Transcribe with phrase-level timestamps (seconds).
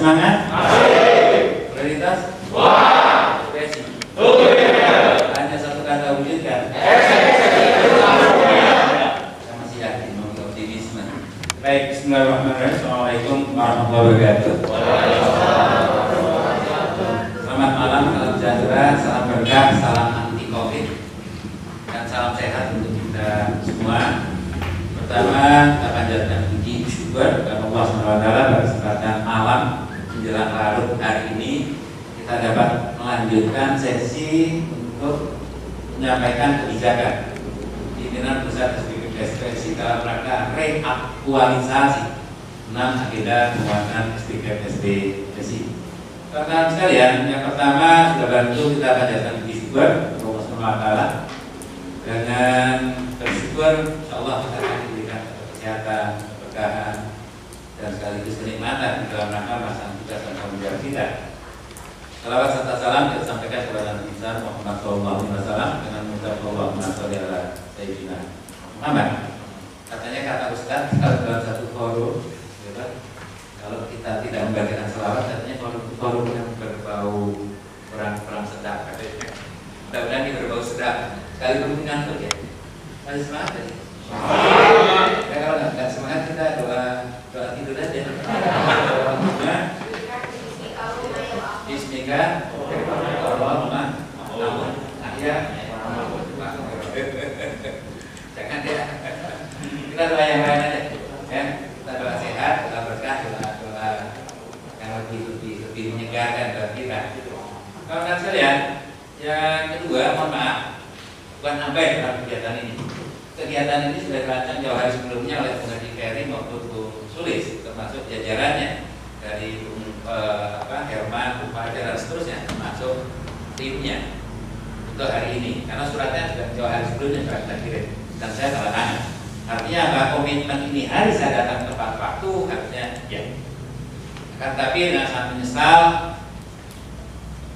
[0.00, 0.49] semangat?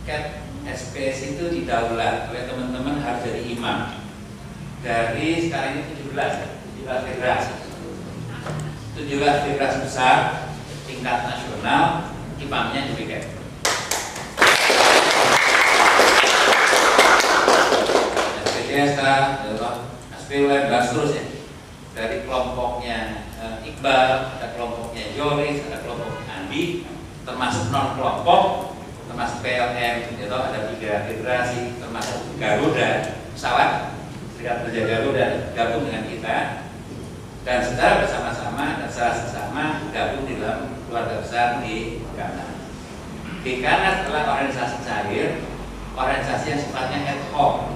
[0.04, 4.04] Cat SPS itu didaulat oleh teman-teman harus jadi imam.
[4.84, 7.54] Dari sekarang ini 17 17 federasi.
[9.00, 10.16] 17 federasi besar
[10.84, 13.25] tingkat nasional imamnya demikian
[18.44, 19.00] SPDS,
[20.21, 20.84] SPWM, dan
[21.97, 22.98] dari kelompoknya
[23.41, 26.84] eh, Iqbal, ada kelompoknya Joris, ada kelompok Andi,
[27.25, 28.73] termasuk non kelompok,
[29.14, 33.94] termasuk PLM, itu ada tiga federasi, termasuk Garuda, pesawat,
[34.34, 36.36] Serikat Kerja Garuda gabung dengan kita,
[37.47, 42.58] dan secara bersama-sama dan secara sesama gabung di dalam keluarga besar di Ghana.
[43.47, 45.47] Di Ghana adalah organisasi cair,
[45.94, 47.70] organisasi yang sifatnya ad hoc,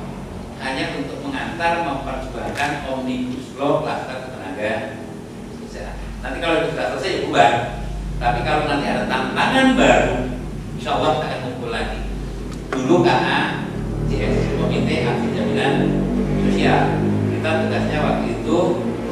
[0.59, 4.99] hanya untuk mengantar memperjuangkan omnibus law kluster ketenaga.
[6.19, 7.53] Nanti kalau itu sudah selesai ya bubar.
[8.19, 10.28] Tapi kalau nanti ada tantangan baru,
[10.79, 12.01] insya Allah kita akan kumpul lagi.
[12.71, 13.67] Dulu KA,
[14.07, 15.75] JS Komite Aksi Jaminan
[16.47, 17.03] Sosial.
[17.35, 18.59] Kita tugasnya waktu itu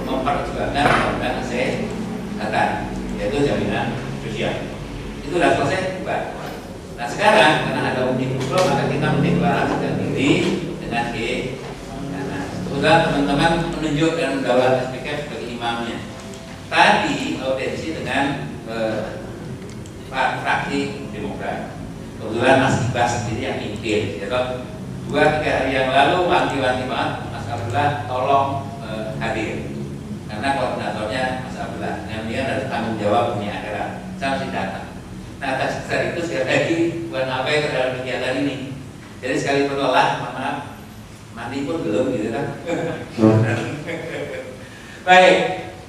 [0.07, 2.71] memperjuangkan program kesehatan,
[3.19, 4.55] yaitu jaminan sosial.
[5.23, 6.39] Itu sudah selesai bubar.
[6.95, 10.31] Nah sekarang karena ada omnibus law maka kita mendeklarasikan diri
[10.79, 11.19] dengan G.
[12.15, 15.99] Nah, kebetulan teman-teman menunjuk dan mendawat SPK sebagai imamnya.
[16.67, 19.26] Tadi audiensi dengan eh,
[20.17, 21.77] fraksi Demokrat.
[22.17, 24.03] Kebetulan Mas Ibas sendiri yang mimpin.
[24.17, 24.65] Ya toh?
[25.07, 29.71] Dua tiga hari yang lalu wanti-wanti banget Mas Abdullah tolong eh, hadir
[30.27, 31.95] karena koordinatornya Mas Abdullah.
[32.09, 33.91] Yang dia ada tanggung jawab punya akhirat.
[34.17, 34.87] Saya mesti datang.
[35.37, 38.57] Nah atas dasar itu sekali lagi bukan apa yang dalam kegiatan ini.
[39.21, 40.57] Jadi sekali menolak, maaf,
[41.37, 42.47] mandi pun belum gitu kan.
[45.07, 45.37] Baik,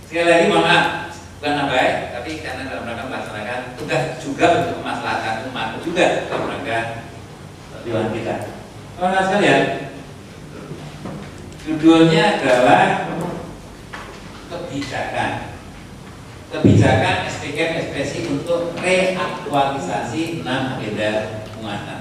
[0.05, 1.06] sekali lagi mohon maaf,
[1.37, 6.79] bukan abai, tapi karena dalam rangka melaksanakan tugas juga untuk memaslahatkan umat juga dalam rangka
[7.85, 8.35] tujuan kita.
[8.97, 9.63] Teman-teman sekalian,
[11.61, 12.83] judulnya adalah
[14.49, 15.53] kebijakan
[16.47, 21.99] kebijakan SPK ekspresi untuk reaktualisasi 6 agenda penguatan.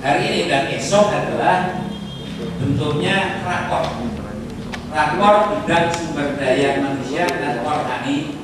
[0.00, 1.84] Hari ini dan esok adalah
[2.56, 3.98] bentuknya rakor.
[4.90, 8.40] Rakor bidang sumber daya manusia dan rohani.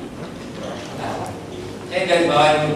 [1.87, 2.75] Saya garis bawah itu.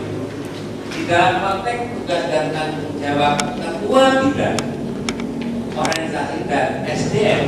[0.91, 4.59] Di dalam konteks tugas dan tanggung jawab ketua bidang
[5.75, 7.43] organisasi dan SDM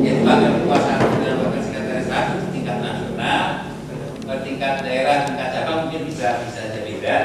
[0.00, 3.44] yaitu bagian kekuasaan dan bagian sekretaris satu tingkat nasional,
[4.40, 7.16] tingkat daerah, tingkat cabang mungkin bisa bisa jadi beda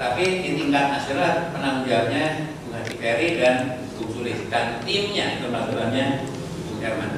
[0.00, 2.24] Tapi di tingkat nasional penanggung jawabnya
[2.64, 3.56] Bung Haji Ferry dan
[3.96, 6.24] Bung Sulis dan timnya maksudnya
[6.68, 7.12] Bung Herman.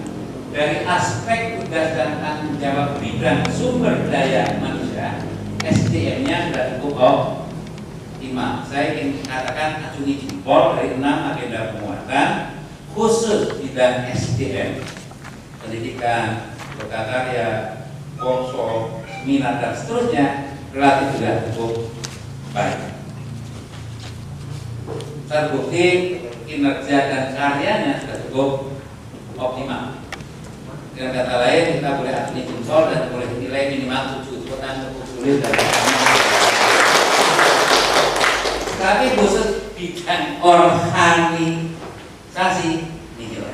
[0.51, 5.30] Dari aspek tugas dan tanggung jawab bidang sumber daya manusia,
[5.61, 6.95] SDM-nya sudah cukup
[8.17, 8.65] optimal.
[8.65, 12.29] Saya ingin katakan acungi jempol dari enam agenda penguatan
[12.97, 14.81] khusus bidang SDM,
[15.61, 17.81] pendidikan, berkarya,
[18.17, 20.27] workshop, seminar dan seterusnya
[20.73, 21.73] relatif sudah cukup
[22.57, 22.81] baik.
[25.31, 25.87] Terbukti
[26.49, 28.51] kinerja dan karyanya sudah cukup
[29.37, 30.03] optimal.
[30.97, 35.10] Dengan kata lain kita boleh akui jempol dan boleh nilai minimal tujuh cukup
[38.81, 41.69] tapi khusus bidang organisasi
[43.21, 43.45] nihil.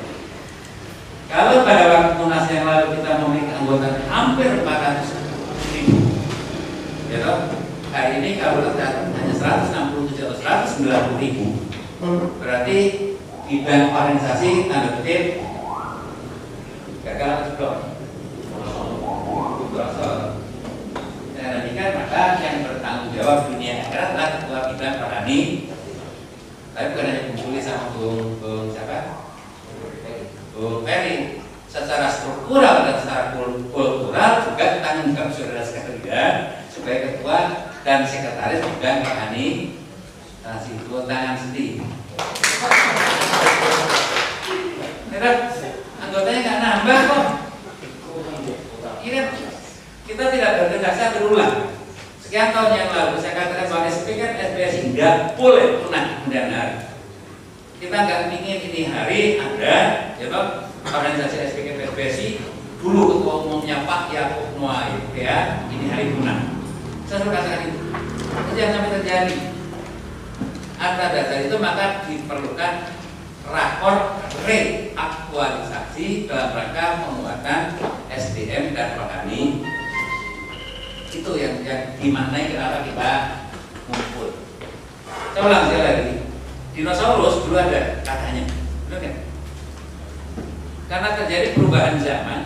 [1.26, 5.10] Kalau pada waktu munas yang lalu kita memiliki anggota hampir 400
[5.74, 6.06] ribu,
[7.10, 7.50] ya toh?
[7.90, 11.66] Hari ini kalau kita hanya 167 atau 190 ribu,
[12.38, 12.78] berarti
[13.50, 15.42] bidang organisasi tanda kutip
[17.02, 17.98] gagal atau
[19.76, 20.25] Gosok.
[21.86, 25.70] Demikian maka yang bertanggung jawab dunia akhirat adalah ketua bidang rohani.
[26.74, 29.22] Tapi bukan hanya Bung sama Bung, Bung siapa?
[30.50, 31.46] Bung Ferry.
[31.70, 36.34] Secara struktural dan secara kultural juga tanggung jawab saudara sekalian
[36.66, 39.46] sebagai ketua dan sekretaris bidang rohani
[40.42, 41.86] kasih tangan sendiri.
[46.02, 47.26] Anggotanya nggak nambah kok.
[49.06, 49.18] Ini
[50.06, 51.74] kita tidak berdasar berulang.
[52.22, 56.74] Sekian tahun yang lalu saya katakan bahwa SP kan SPSI nggak boleh punah kemudian hari.
[57.76, 59.76] Kita nggak ingin ini hari ada,
[60.16, 60.46] ya Pak,
[60.86, 62.40] organisasi SPK SPSI
[62.82, 66.38] dulu ketua umumnya Pak Yakub itu ya, ini hari punah.
[67.06, 67.80] Saya selalu katakan itu,
[68.26, 69.36] itu jangan sampai terjadi.
[70.76, 72.72] Atas dasar itu maka diperlukan
[73.46, 73.96] rakor
[74.44, 77.78] reaktualisasi dalam rangka penguatan
[78.10, 79.62] SDM dan rohani
[81.20, 83.10] itu yang, yang dimaknai kenapa kita
[83.88, 84.28] ngumpul.
[85.32, 86.14] Saya ulang lagi,
[86.76, 88.44] dinosaurus dulu ada katanya,
[88.88, 89.14] benar kan?
[90.86, 92.40] Karena terjadi perubahan zaman,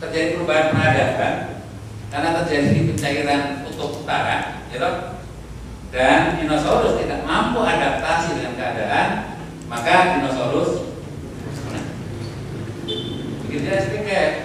[0.00, 1.34] terjadi perubahan peradaban,
[2.08, 4.96] karena terjadi pencairan kutub utara, toh?
[5.94, 9.08] dan dinosaurus tidak mampu adaptasi dengan keadaan,
[9.70, 10.90] maka dinosaurus
[13.46, 14.43] begitu ya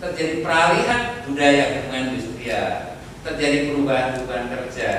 [0.00, 4.90] terjadi peralihan budaya dengan industrial, terjadi perubahan-perubahan kerja,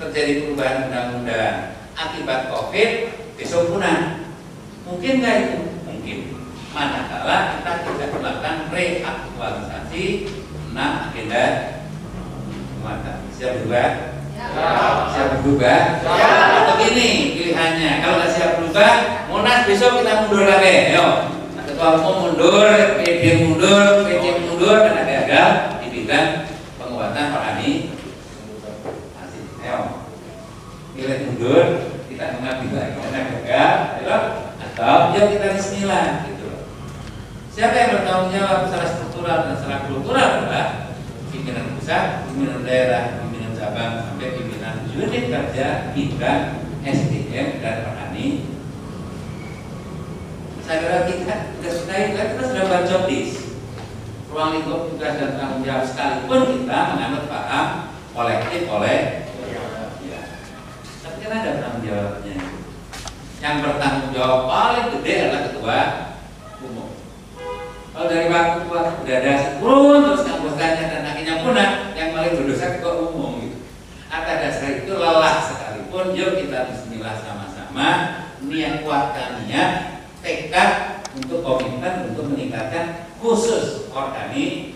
[0.00, 2.90] terjadi perubahan undang-undang akibat COVID
[3.36, 4.32] besok punah.
[4.88, 5.60] Mungkin nggak itu?
[5.84, 6.18] Mungkin.
[6.72, 10.04] Manakala kita tidak melakukan reaktualisasi
[10.72, 11.44] enam agenda
[12.80, 13.16] muatan.
[13.36, 13.88] Siap berubah?
[14.36, 14.48] Ya.
[15.12, 15.80] Siap berubah?
[16.00, 16.32] Ya.
[16.72, 17.92] Begini pilihannya.
[18.00, 18.92] Kalau nggak siap berubah,
[19.28, 20.96] Monas besok kita mundur lagi.
[20.96, 21.35] Yo.
[21.76, 22.64] Ketua umum mundur,
[23.04, 25.48] PD mundur, PC mundur karena gagal
[25.84, 26.48] di bidang
[26.80, 27.92] penguatan rohani.
[29.60, 30.08] Ayo,
[30.96, 31.64] pilih mundur,
[32.08, 34.20] kita mengambil lagi karena gagal,
[34.56, 36.48] atau yuk kita Bismillah gitu.
[37.52, 40.96] Siapa yang bertanggung jawab secara struktural dan secara kultural adalah
[41.28, 46.42] pimpinan pusat, pimpinan daerah, pimpinan cabang sampai pimpinan unit kerja bidang
[46.88, 48.55] SDM dan rohani
[50.66, 53.54] saya kira kita tugas kita kita sudah baca list.
[54.26, 57.66] Ruang lingkup tugas dan tanggung jawab sekalipun kita menganut paham
[58.10, 60.22] kolektif oleh ya.
[61.06, 62.34] tapi kan ada tanggung jawabnya
[63.38, 65.78] yang bertanggung jawab paling gede adalah ketua
[66.66, 66.88] umum.
[67.94, 72.32] Kalau dari waktu ke waktu udah ada turun terus anggotanya dan akhirnya punah yang paling
[72.42, 73.58] berdosa ketua umum gitu.
[74.10, 77.88] Atas dasar itu lelah sekalipun yuk kita bismillah sama-sama
[78.42, 79.95] niat kuatkan niat
[80.26, 84.74] tekad untuk komitmen untuk meningkatkan khusus organik.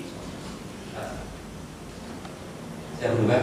[3.00, 3.42] Saya berubah?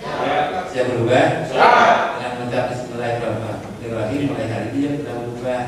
[0.00, 0.64] Ya.
[0.70, 1.24] saya berubah?
[1.52, 1.68] Ya.
[2.16, 5.60] dengan mengucap Bismillahirrahmanirrahim mulai hari ini kita berubah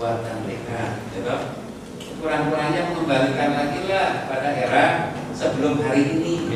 [0.00, 0.80] kuatkan mereka
[1.12, 1.36] ya
[2.20, 4.84] kurang-kurangnya mengembalikan lagi lah pada era
[5.32, 6.52] sebelum hari ini.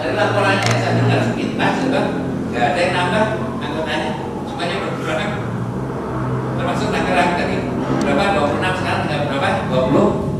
[0.00, 2.00] Dari laporannya saya dengar sepintas juga
[2.52, 3.26] nggak ada yang nambah?
[3.64, 4.10] Anggotanya?
[4.44, 5.43] Semuanya berkurang
[6.64, 7.60] termasuk Tangerang tadi.
[8.08, 8.56] Berapa?
[8.56, 9.48] 26 sekarang tinggal berapa?
[9.68, 10.32] 20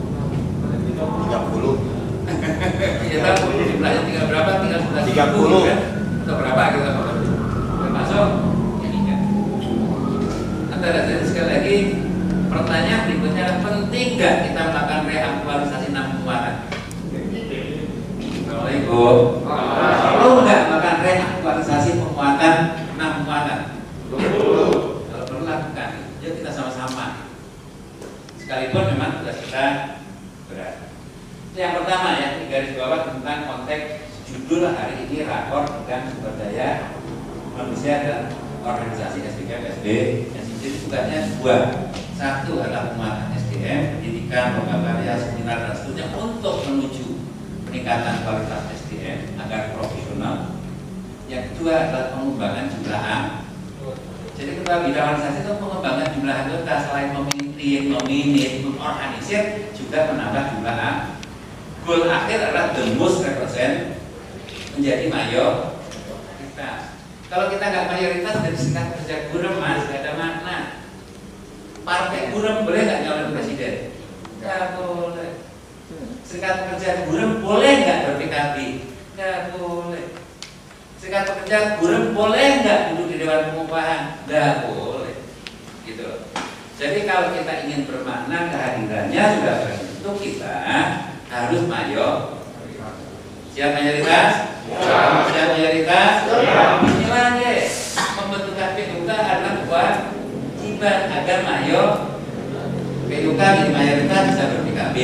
[2.25, 3.61] 30 ya tahu.
[3.61, 4.50] Jumlahnya tinggal berapa?
[4.64, 5.78] Tinggal 11 30 ribu, kan?
[6.25, 6.97] atau berapa kita
[7.85, 8.26] termasuk?
[8.81, 9.21] Ini kan
[10.73, 12.00] antara jadi sekali lagi.
[12.49, 16.54] Pertanyaan berikutnya penting nggak kita melakukan reaktualisasi enam kekuatan
[18.45, 19.44] Assalamualaikum.
[29.54, 30.02] bahasa
[30.50, 30.75] berat.
[31.54, 33.87] Itu Yang pertama ya, di garis bawah tentang konteks
[34.26, 36.99] judul hari ini rapor tentang sumber daya
[37.54, 38.20] manusia dan
[38.66, 39.87] organisasi SDM SD
[40.34, 41.56] SDM itu bukannya dua.
[42.18, 47.06] Satu adalah penguatan SDM pendidikan program karya seminar dan seterusnya untuk menuju
[47.70, 50.58] peningkatan kualitas SDM agar profesional.
[51.30, 53.02] Yang kedua adalah pengembangan jumlah
[54.45, 61.17] jadi bidang organisasi itu pengembangan jumlah anggota selain memilih, nominir, mengorganisir juga menambah jumlah.
[61.85, 63.97] Goal akhir adalah the most represent
[64.77, 65.81] menjadi mayor
[66.41, 66.71] kita.
[67.33, 70.57] Kalau kita nggak mayoritas dari sekat kerja gurem mas, nggak ada makna.
[71.85, 73.97] Partai gurem boleh nggak nyalon presiden?
[74.41, 75.31] Nggak boleh.
[76.25, 78.57] Sekat kerja gurem boleh nggak ber-PKB?
[79.17, 80.24] Nggak boleh.
[81.04, 84.25] Sekat pekerja gurem boleh nggak duduk di Dewan Pengupahan?
[84.25, 85.20] Nggak boleh.
[85.84, 86.08] Gitu.
[86.80, 90.54] Jadi kalau kita ingin bermakna kehadirannya sudah tentu kita
[91.28, 92.40] harus mayor.
[93.52, 94.56] Siap mayoritas?
[95.28, 96.12] Siap mayoritas?
[96.88, 97.61] Inilah deh
[98.16, 101.88] pembentukan PUK adalah kewajiban agar mayor
[103.12, 104.96] PUK di mayoritas bisa ber-PKB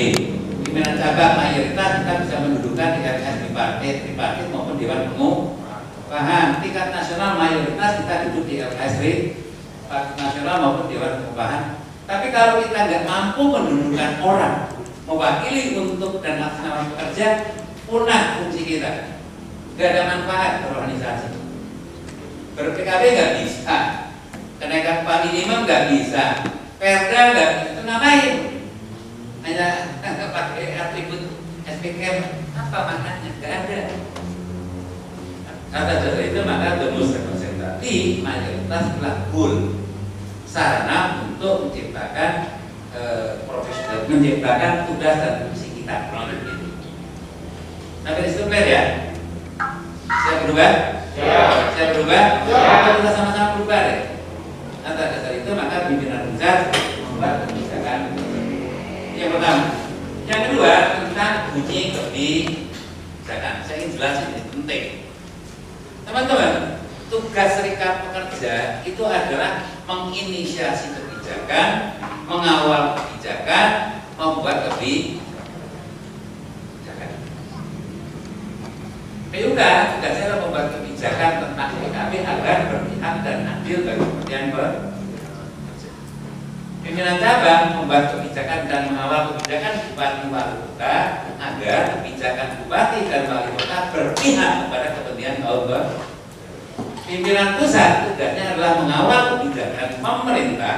[0.65, 5.60] pimpinan cabang mayoritas kita bisa mendudukan di RS tripartit, tripartit maupun Dewan Pengupahan
[6.59, 8.95] tingkat nasional mayoritas kita duduk di LKS
[9.87, 11.65] Partit Nasional maupun Dewan Pengupahan.
[12.11, 14.57] Tapi kalau kita nggak mampu mendudukan orang
[15.07, 17.55] mewakili untuk dan nama pekerja
[17.87, 19.23] punah fungsi kita.
[19.79, 21.39] Nggak ada manfaat berorganisasi.
[22.59, 23.77] ber-PKB nggak bisa.
[24.59, 26.43] Kenaikan upah minimum nggak bisa.
[26.83, 28.35] Perda nggak itu ngapain?
[29.47, 29.69] Hanya
[30.35, 31.23] pakai atribut
[31.71, 32.19] SPKM
[32.59, 33.31] apa maknanya?
[33.39, 34.10] Nggak ada
[35.71, 39.79] kata dasar itu maka demus representatif mayoritas adalah goal
[40.43, 40.99] sarana
[41.31, 42.59] untuk menciptakan
[42.91, 46.51] eh, profesional menciptakan tugas dan fungsi kita kurang lebih
[48.01, 48.85] Sampai di situ clear ya?
[50.09, 50.73] Siap berubah?
[51.13, 51.51] Siap.
[51.77, 52.25] Siap berubah?
[52.49, 52.97] Siap.
[52.97, 54.01] Kita sama-sama berubah deh.
[54.89, 56.73] Atas dasar itu maka pimpinan pusat
[57.05, 58.17] membuat kebijakan.
[59.13, 59.65] Yang pertama.
[60.25, 63.55] Yang kedua tentang bunyi kebijakan.
[63.69, 64.85] Saya ingin jelasin ini penting.
[66.11, 75.23] Teman-teman, tugas serikat pekerja itu adalah menginisiasi kebijakan, mengawal kebijakan, membuat kebijakan
[79.31, 84.99] PUK tugasnya adalah membuat kebijakan tentang PKB agar berpihak dan adil bagi kepentingan.
[86.81, 90.97] Pimpinan cabang membuat kebijakan dan mengawal kebijakan bupati wali kota
[91.37, 95.69] agar kebijakan bupati dan wali kota berpihak kepada kepentingan kaum
[97.05, 100.77] Pimpinan pusat tugasnya adalah mengawal kebijakan pemerintah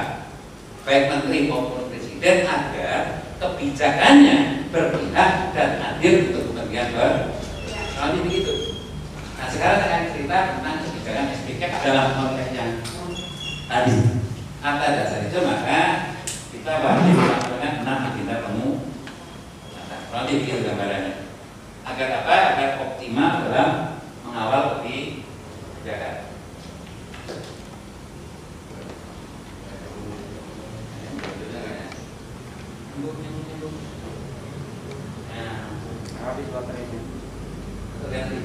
[0.83, 7.31] baik menteri maupun presiden agar kebijakannya berpihak dan adil untuk kepentingan
[7.93, 8.75] Kali begitu.
[9.39, 12.07] Nah sekarang saya akan cerita tentang kebijakan SPK dalam
[12.51, 12.71] yang
[13.71, 14.22] tadi.
[14.63, 15.79] Atas dasar itu maka
[16.55, 18.69] kita wajib melakukan enam agenda temu.
[20.07, 21.27] Nanti begitu gambarannya.
[21.83, 22.35] Agar apa?
[22.55, 23.69] Agar optimal dalam
[24.23, 24.79] mengawal.
[35.33, 35.55] Nah,
[36.23, 36.87] habis baterai
[37.99, 38.37] terganti.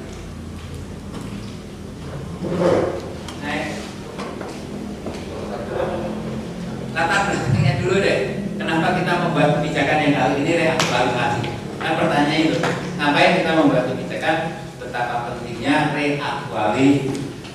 [6.99, 8.19] Latar belakangnya dulu deh.
[8.59, 11.43] Kenapa kita membuat kebijakan yang kali ini reaktualisasi?
[11.79, 12.59] Kan pertanyaan itu,
[12.99, 14.37] ngapain kita membuat kebijakan?
[14.83, 16.89] Betapa pentingnya reaktualisasi.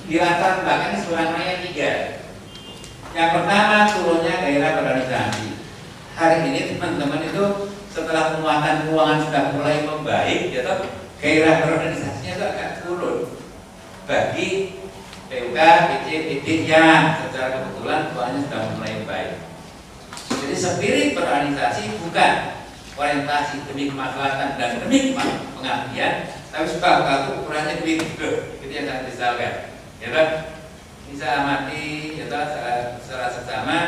[0.08, 1.92] Di latar belakang sebenarnya tiga.
[3.12, 5.48] Yang pertama turunnya gairah organisasi.
[6.16, 7.44] Hari ini teman-teman itu
[7.92, 10.88] setelah penguatan keuangan sudah mulai membaik, ya toh
[11.20, 13.16] gairah organisasinya itu akan turun
[14.08, 14.48] bagi
[15.34, 15.58] PUK,
[16.70, 19.30] yang secara kebetulan keuangannya sudah mulai baik.
[20.30, 22.32] Jadi spirit berorganisasi bukan
[22.94, 25.18] orientasi demi kemaslahatan dan demi
[25.58, 26.14] pengabdian,
[26.54, 28.28] tapi sebab kalau ukurannya duit itu
[28.70, 29.54] yang sangat disalahkan.
[29.98, 30.28] Ya kan?
[31.10, 33.78] Bisa amati ya secara, secara seksama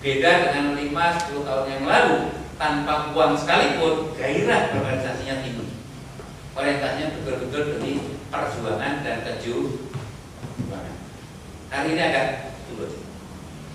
[0.00, 2.16] beda dengan 5-10 tahun yang lalu
[2.56, 5.68] tanpa uang sekalipun gairah berorganisasinya tinggi
[6.58, 7.92] orientasinya betul-betul demi
[8.34, 9.87] perjuangan dan kejuangan.
[11.68, 12.26] Hari ini agak
[12.64, 12.92] turun.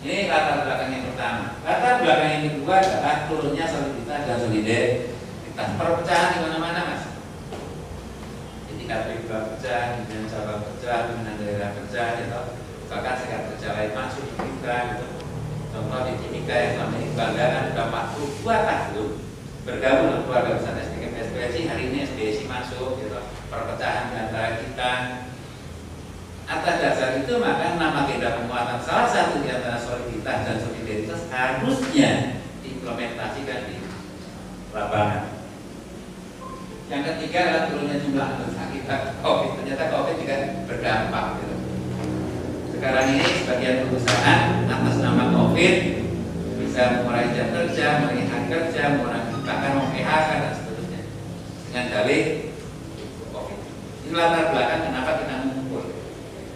[0.02, 1.62] Ini latar belakang yang pertama.
[1.62, 5.70] Latar belakang yang kedua adalah turunnya soliditas dan solidaritas.
[5.78, 7.04] Perpecahan di mana-mana, mas.
[8.66, 12.42] Jadi KPU pecah, kemudian cabang pecah, kemudian daerah pecah, gitu.
[12.90, 15.08] bahkan sekat kerja lain masuk di kita, gitu.
[15.74, 19.10] Contoh di Timika yang selama ini kebanggaan sudah 42 tahun
[19.64, 24.92] bergabung dengan keluarga besar SDM SPK depresi hari ini SBSI masuk gitu perpecahan antara kita
[26.44, 32.10] atas dasar itu maka nama agenda penguatan salah satu di antara soliditas dan solidaritas harusnya
[32.60, 33.76] diimplementasikan di
[34.76, 35.24] lapangan
[36.92, 40.36] yang ketiga adalah turunnya jumlah anggota kita COVID ternyata COVID juga
[40.68, 41.56] berdampak gitu.
[42.76, 45.76] sekarang ini sebagian perusahaan atas nama COVID
[46.64, 51.02] bisa mengurangi jam kerja, hari kerja, mengurangi bahkan PHK dan seterusnya
[51.70, 52.24] dengan dalih
[53.30, 53.60] COVID.
[54.10, 55.53] Ini latar belakang kenapa kita.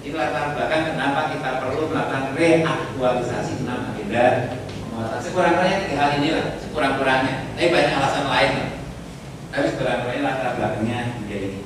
[0.08, 5.20] Ini latar belakang kenapa kita perlu melakukan reaktualisasi enam agenda penguatan.
[5.20, 7.52] Sekurang-kurangnya tiga hal inilah, sekurang-kurangnya.
[7.60, 8.52] Tapi banyak alasan lain.
[9.52, 11.60] Tapi sekurang-kurangnya latar belakangnya dia ini.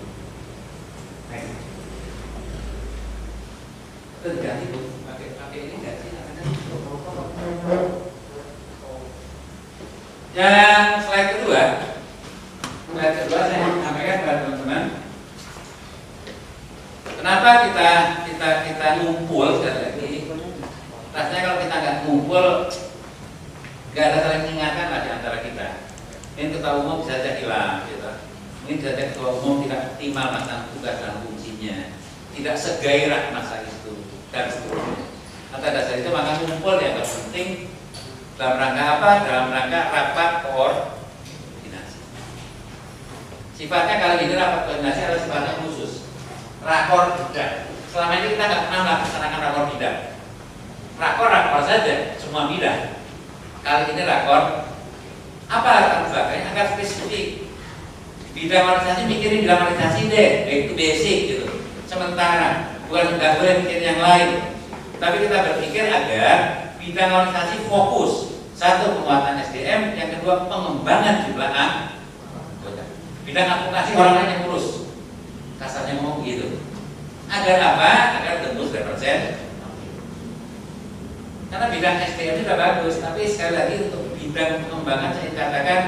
[4.17, 6.09] Itu diganti bu, pakai pakai ini nggak sih?
[10.33, 11.63] Yang slide kedua,
[12.89, 15.10] slide kedua saya sampaikan kepada teman-teman.
[17.21, 17.89] Kenapa kita
[18.25, 20.13] kita kita ngumpul sekali lagi?
[21.13, 22.45] Rasanya kalau kita nggak ngumpul,
[23.93, 25.67] nggak ada saling mengingatkan lah di antara kita.
[26.33, 28.09] Ini ketua umum bisa saja hilang, gitu.
[28.65, 31.77] Mungkin bisa saja ketua umum tidak optimal melaksanakan tugas dan fungsinya,
[32.33, 33.93] tidak segairah masa itu
[34.33, 35.05] dan seterusnya.
[35.53, 37.69] Atas dasar itu maka ngumpul yang penting
[38.33, 39.11] dalam rangka apa?
[39.29, 42.01] Dalam rangka rapat koordinasi.
[43.53, 45.90] Sifatnya kali ini rapat koordinasi adalah sifatnya khusus.
[46.61, 47.73] Rakor tidak.
[47.89, 49.95] Selama ini kita nggak pernah melaksanakan rakor tidak.
[51.01, 53.01] Rakor rakor saja, semua bidang.
[53.65, 54.69] Kali ini rakor
[55.51, 57.49] apa latar belakangnya agak spesifik.
[58.31, 61.45] Bidang organisasi mikirin bidang organisasi deh, itu basic gitu.
[61.89, 64.55] Sementara bukan nggak boleh mikir yang lain.
[65.01, 66.37] Tapi kita berpikir agar
[66.77, 72.85] bidang organisasi fokus satu penguatan SDM, yang kedua pengembangan jumlah anggota.
[73.25, 74.80] Bidang advokasi orang lain yang ngurus.
[75.61, 76.57] Kasarnya ngomong begitu.
[77.29, 77.91] Agar apa?
[78.17, 79.37] Agar tembus represent.
[81.53, 85.79] Karena bidang SDM itu sudah bagus, tapi sekali lagi untuk bidang pengembangan saya katakan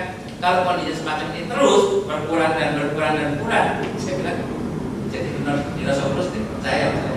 [0.44, 4.40] kalau kondisi semacam ini terus berkurang dan berkurang dan berkurang, saya bilang
[5.08, 7.16] jadi benar dinosaurus percaya saya.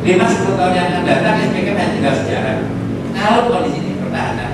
[0.00, 2.56] Lima sepuluh tahun yang akan datang SPK hanya tinggal sejarah.
[3.12, 4.52] Kalau kondisi ini bertahan,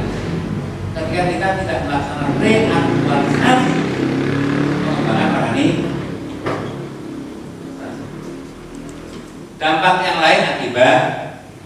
[0.98, 3.74] ketika kita tidak melaksanakan reaktualisasi
[4.82, 5.66] pengembangan rohani,
[9.60, 11.02] dampak yang lain akibat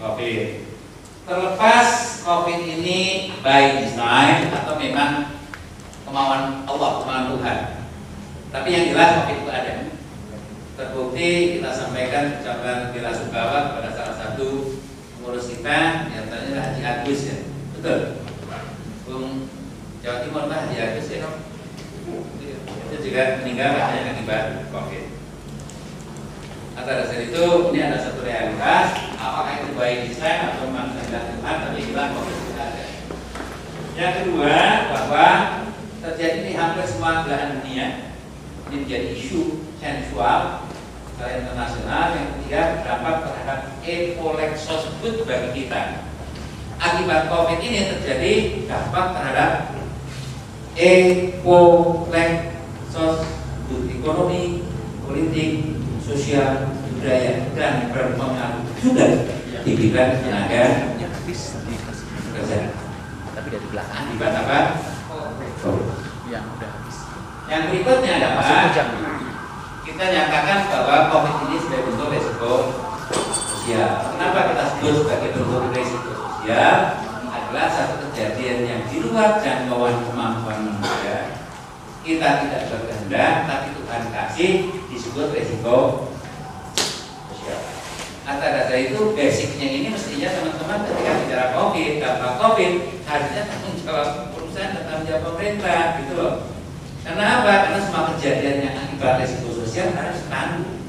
[0.03, 0.67] COVID.
[1.25, 1.89] Terlepas
[2.27, 5.39] COVID ini by design atau memang
[6.03, 7.59] kemauan Allah, kemauan Tuhan.
[8.51, 9.73] Tapi yang jelas COVID itu ada.
[10.75, 14.75] Terbukti kita sampaikan ucapan bela sungkawa kepada salah satu
[15.15, 17.37] pengurus kita, yang tanya Haji Agus ya,
[17.79, 18.27] betul.
[19.07, 19.47] Bung
[20.03, 21.31] Jawa Timur lah Haji Agus ya,
[22.91, 25.14] itu juga meninggal akibat COVID.
[26.75, 31.55] Atas dasar itu ini ada satu realitas, apakah itu baik desain atau memang kehendak Tuhan,
[31.63, 32.85] tapi hilang tidak ada.
[33.95, 34.59] Yang kedua
[34.91, 35.27] bahwa
[36.03, 38.11] terjadi di hampir semua belahan dunia
[38.67, 40.67] ini menjadi isu sensual
[41.15, 42.11] secara internasional.
[42.11, 46.03] Yang ketiga berdampak terhadap ekolexos good bagi kita.
[46.75, 48.33] Akibat covid ini terjadi
[48.67, 49.51] dampak terhadap
[50.75, 52.54] ekolexos
[56.05, 59.05] sosial budaya dan berpengaruh juga
[59.65, 60.93] di bidang tenaga
[62.35, 62.59] kerja
[63.33, 64.59] tapi dari belakang akibat apa?
[66.29, 66.97] yang udah habis
[67.49, 68.69] Yang berikutnya adalah
[69.85, 72.53] kita nyatakan bahwa COVID ini sebagai bentuk resiko
[73.31, 73.89] sosial.
[74.13, 76.77] Kenapa kita sebut sebagai bentuk resiko sosial?
[77.29, 81.37] Adalah satu kejadian yang di luar jangkauan kemampuan manusia.
[82.01, 84.51] Kita tidak berkehendak, tapi Tuhan kasih
[84.95, 86.07] disebut resiko
[87.27, 87.59] sosial.
[88.25, 92.73] Atas dasar itu basicnya ini mestinya teman-teman ketika bicara COVID, dampak COVID,
[93.05, 96.33] harusnya tanggung jawab perusahaan dan tanggung jawab pemerintah gitu loh.
[97.05, 97.53] Karena apa?
[97.69, 100.79] Karena semua kejadian yang akibat resiko sosial harus tanggung.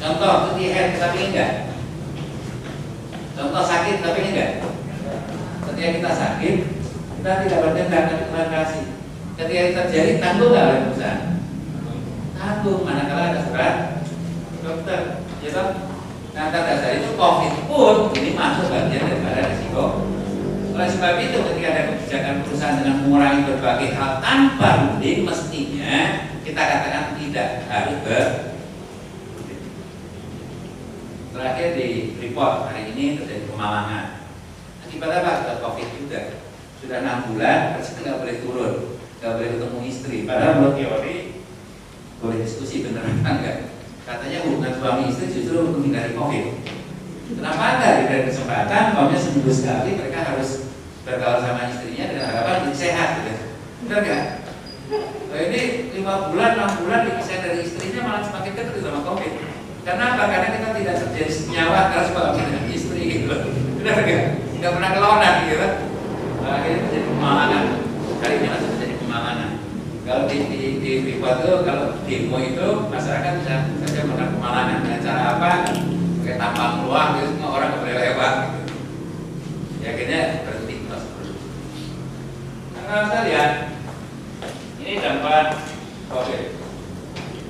[0.00, 1.52] Contoh, head tapi enggak.
[3.36, 4.64] Contoh sakit tapi enggak.
[5.68, 6.54] Ketika kita sakit,
[7.20, 8.84] kita tidak tapi Tuhan kasih.
[9.36, 11.29] Ketika terjadi tanggung nggak oleh perusahaan?
[12.40, 13.74] Tanggung, manakala ada surat
[14.64, 15.00] dokter,
[15.44, 15.68] ya toh?
[16.32, 20.08] Nah, dasar itu COVID pun ini masuk bagian daripada risiko
[20.80, 26.56] oleh sebab itu ketika ada kebijakan perusahaan dengan mengurangi berbagai hal tanpa runding mestinya kita
[26.56, 28.26] katakan tidak harus ber
[31.36, 31.88] terakhir di
[32.24, 34.24] report hari ini terjadi kemalangan
[34.88, 35.30] akibat apa?
[35.44, 36.20] Akibat covid juga
[36.80, 38.74] sudah enam bulan harusnya nggak boleh turun
[39.20, 40.16] nggak boleh ketemu istri.
[40.24, 41.16] Padahal menurut teori
[42.20, 43.72] boleh diskusi beneran enggak?
[44.04, 46.44] Katanya hubungan suami istri justru menghindari covid.
[47.30, 48.84] Kenapa enggak diberi kesempatan?
[48.92, 50.70] Maunya seminggu sekali mereka harus
[51.08, 53.32] bergaul sama istrinya dengan harapan hidup sehat, gitu.
[53.86, 54.24] Benar nggak?
[55.30, 55.60] Nah, ini
[55.94, 59.32] lima bulan, enam bulan dipisah dari istrinya malah semakin dekat sama covid.
[59.80, 60.22] Kenapa?
[60.28, 63.26] Karena kita tidak terjadi senyawa karena suami dengan istri gitu.
[63.80, 64.24] Benar nggak?
[64.60, 65.68] Nggak pernah kelonan gitu.
[66.44, 67.64] Akhirnya terjadi pemalangan.
[68.20, 69.50] Kali ini masih terjadi pemalangan.
[70.10, 75.06] Kalau di di di, di itu kalau demo itu masyarakat bisa saja melakukan pemalangan dengan
[75.06, 75.50] cara apa?
[76.18, 78.34] Pakai tampang luar, gitu, semua orang boleh lewat.
[78.42, 78.74] Gitu.
[79.78, 81.04] Ya akhirnya berhenti terus.
[82.74, 83.52] Nah, kalau kita lihat
[84.82, 85.46] ini dampak
[86.10, 86.38] oke.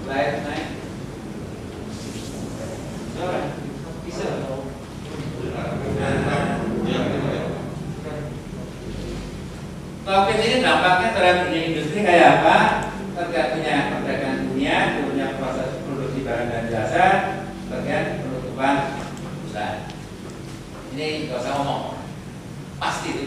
[0.04, 0.68] Slide naik.
[3.16, 3.40] Coba.
[4.04, 4.28] Bisa.
[10.04, 12.56] Covid ini dampaknya terhadap dunia industri kayak apa?
[13.12, 13.60] Tergantung
[14.00, 17.06] perdagangan dunia, turunnya proses produksi barang dan jasa,
[17.68, 18.96] terkait penutupan
[19.44, 19.84] usaha.
[20.96, 22.00] Ini nggak usah ngomong,
[22.80, 23.26] pasti itu.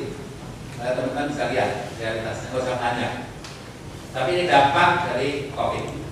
[0.81, 3.09] Teman-teman bisa lihat realitasnya, nggak usah tanya.
[4.13, 6.02] Tapi ini dampak dari COVID.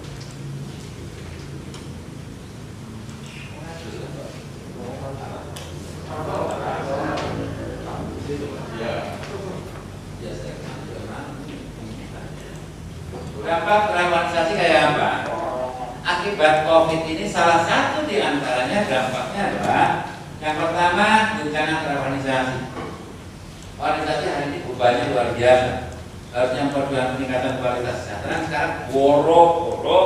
[13.51, 15.11] Dampak globalisasi kayak apa?
[16.07, 19.87] Akibat COVID ini salah satu di antaranya dampaknya adalah
[20.39, 22.57] yang pertama guncangan terorganisasi.
[23.75, 25.71] Organisasi hari ini bebannya luar biasa.
[26.31, 29.99] Harusnya memperjuangkan peningkatan kualitas kesejahteraan sekarang boro-boro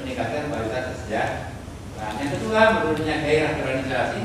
[0.00, 2.16] meningkatkan kualitas kesejahteraan.
[2.16, 4.22] Yang kedua menurunnya gairah organisasi.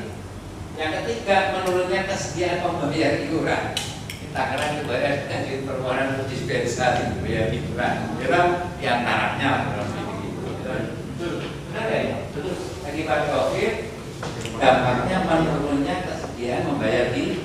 [0.79, 3.63] Yang ketiga menurunnya kesediaan pembayaran iuran
[4.31, 8.27] takaran dibayar dengan permohonan dispensasi dibayar hiburan itu
[8.79, 11.27] di antaranya dalam begitu
[11.71, 12.55] benar ya betul.
[12.87, 13.73] Akibat covid
[14.59, 17.43] dampaknya menurunnya kesediaan membayar di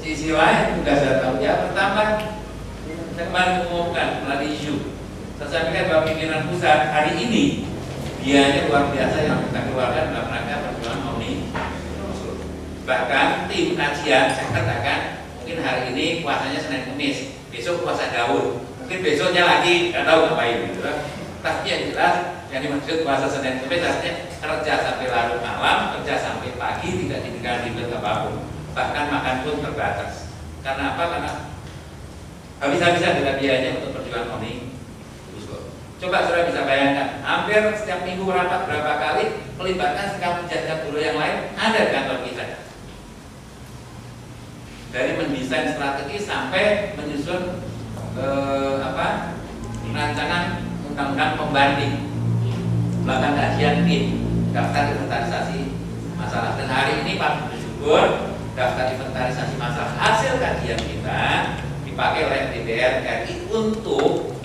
[0.00, 2.24] sisi lain juga saya tahu ya pertama
[3.16, 4.96] saya mengumumkan melalui isu.
[5.36, 7.68] Saya sampaikan bahwa pimpinan pusat hari ini
[8.20, 11.32] biayanya luar biasa yang kita keluarkan dalam rangka perjuangan omni.
[12.84, 15.19] Bahkan tim kajian saya katakan
[15.50, 20.70] mungkin hari ini puasanya Senin Kamis, besok puasa Daud, mungkin besoknya lagi nggak tahu ngapain
[20.70, 21.10] gitu kan.
[21.42, 22.14] Tapi yang jelas
[22.54, 27.66] yang dimaksud puasa Senin Kamis artinya kerja sampai larut malam, kerja sampai pagi tidak ditinggal
[27.66, 28.46] di apa pun,
[28.78, 30.30] bahkan makan pun terbatas.
[30.62, 31.18] Karena apa?
[31.18, 31.32] Karena
[32.62, 34.70] habis-habisan dengan biayanya untuk perjuangan ini.
[35.98, 39.24] Coba saudara bisa bayangkan, hampir setiap minggu rapat berapa kali
[39.58, 42.69] melibatkan sikap pejabat buruh yang lain ada di kantor kita
[44.90, 47.62] dari mendesain strategi sampai menyusun
[48.18, 49.38] eh, apa
[49.90, 51.94] rancangan undang-undang pembanding.
[53.06, 54.04] Melakukan kajian tim
[54.52, 55.72] daftar inventarisasi
[56.18, 56.58] masalah.
[56.58, 58.02] Dan hari ini Pak bersyukur
[58.58, 59.94] daftar inventarisasi masalah.
[59.96, 61.22] Hasil kajian kita
[61.86, 64.36] dipakai oleh DPR RI untuk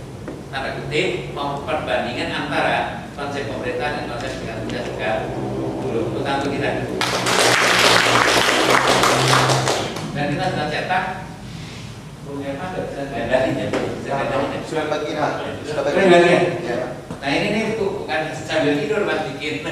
[0.53, 5.11] tanda kutip memperbandingan antara konsep pemerintah dan konsep dengan juga
[6.15, 6.69] untuk kita
[10.15, 11.05] dan kita sudah cetak.
[12.23, 12.65] Punya apa?
[12.71, 13.67] Nggak bisa gandarin ya
[14.65, 15.31] sudah bagi pak
[15.65, 16.01] sudah bagi
[16.65, 16.77] ya
[17.21, 19.61] nah ini nih bukan sambil tidur mas bikin.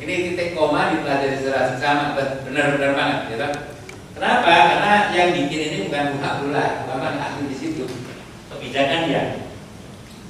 [0.00, 3.48] Ini titik koma dipelajari secara seksama benar-benar banget gitu.
[4.16, 4.48] Kenapa?
[4.48, 7.84] Karena yang bikin ini bukan buka pula bukan ahli di situ.
[8.48, 9.44] Kebijakan ya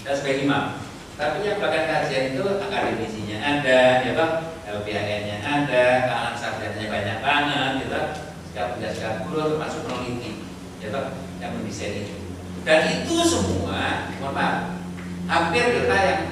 [0.03, 0.74] dan sebagai imam.
[1.14, 4.31] Tapi yang bahkan kajian itu akademisinya ada ya pak.
[4.66, 8.03] LPHN nya ada kalangan sarjananya banyak banget gitu
[8.51, 10.43] setiap berdasarkan guru termasuk peneliti.
[10.83, 11.07] Ya toh,
[11.39, 12.15] yang mendesain itu.
[12.67, 14.81] Dan itu semua mohon maaf
[15.31, 16.23] hampir kita yang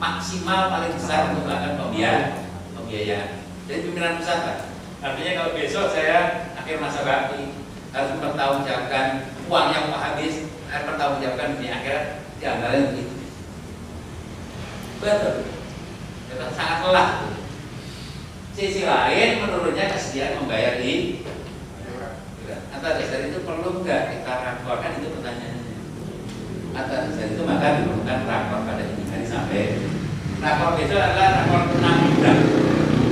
[0.00, 2.24] maksimal paling besar untuk melakukan pembiayaan
[2.72, 3.44] pembiayaan.
[3.68, 7.52] Jadi pimpinan pusat artinya kalau besok saya akhir masa bakti
[7.92, 9.06] harus mempertanggungjawabkan
[9.46, 12.04] uang yang mau habis harus mempertanggungjawabkan dunia akhirat
[12.40, 13.14] di antaranya begitu
[14.98, 15.34] betul.
[16.56, 17.10] Sangat lelah.
[18.58, 21.22] Sisi lain menurunnya kesediaan membayar di
[22.78, 25.66] atas dasar itu perlu nggak kita raporkan itu pertanyaannya.
[26.78, 29.02] Atas dasar itu maka diperlukan rapor pada ini.
[29.10, 29.62] Hari sampai.
[30.38, 32.40] Rapor itu adalah rapor enam bidang.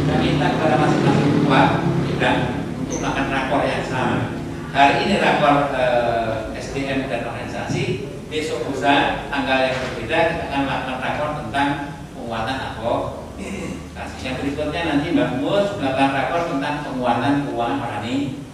[0.07, 1.63] Dan minta kepada masing-masing ketua
[2.07, 2.39] bidang
[2.79, 4.39] untuk melakukan rapor yang sama.
[4.71, 10.99] Hari ini rapor eh, SDM dan organisasi besok lusa tanggal yang berbeda kita akan melakukan
[11.03, 11.69] rapor tentang
[12.15, 18.46] penguatan advokasi yang berikutnya nanti Mbak Mus melakukan rapor tentang penguatan keuangan parani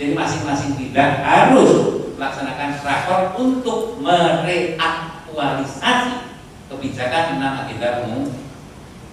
[0.00, 6.40] jadi masing-masing bidang harus melaksanakan rakor untuk mereaktualisasi
[6.72, 8.32] kebijakan enam agenda umum.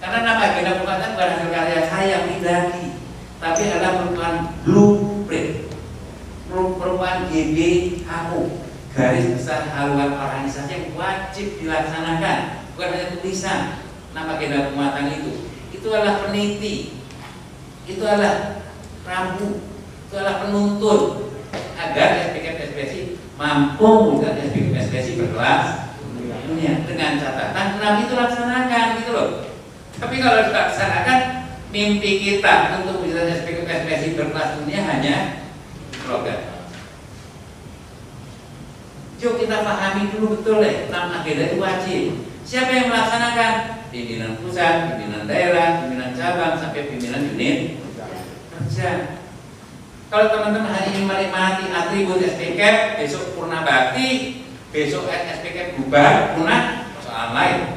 [0.00, 2.96] Karena enam agenda umum kan bukan hasil karya saya pribadi,
[3.36, 5.68] tapi adalah merupakan blueprint,
[6.48, 8.40] merupakan GBHO,
[8.96, 13.84] garis besar haluan organisasi yang wajib dilaksanakan, bukan hanya tulisan
[14.16, 15.52] enam agenda penguatan itu.
[15.68, 16.96] Itu adalah peniti,
[17.84, 18.64] itu adalah
[19.04, 19.68] rambu,
[20.08, 21.28] adalah penuntun
[21.76, 23.00] agar SPK SPSI
[23.36, 25.92] mampu menggunakan SPK SPSI berkelas
[26.48, 29.28] dunia dengan catatan enam itu laksanakan gitu loh.
[30.00, 31.18] Tapi kalau dilaksanakan
[31.68, 35.16] mimpi kita untuk bisa SPK SPSI berkelas dunia hanya
[36.08, 36.56] program.
[39.18, 42.04] Yuk kita pahami dulu betul deh, enam agenda itu wajib.
[42.48, 43.52] Siapa yang melaksanakan?
[43.90, 47.82] Pimpinan pusat, pimpinan daerah, pimpinan cabang, sampai pimpinan unit
[48.54, 49.17] kerja.
[50.08, 52.60] Kalau teman-teman hari ini menikmati atribut SPK,
[52.96, 54.40] besok purna bakti,
[54.72, 57.76] besok SPK bubar, punah, soal lain.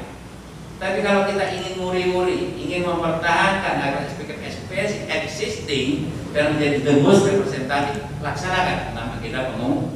[0.79, 7.27] Tapi kalau kita ingin muri-muri, ingin mempertahankan agar SPK SPS existing dan menjadi the most
[7.27, 9.91] representative, laksanakan enam agenda umum.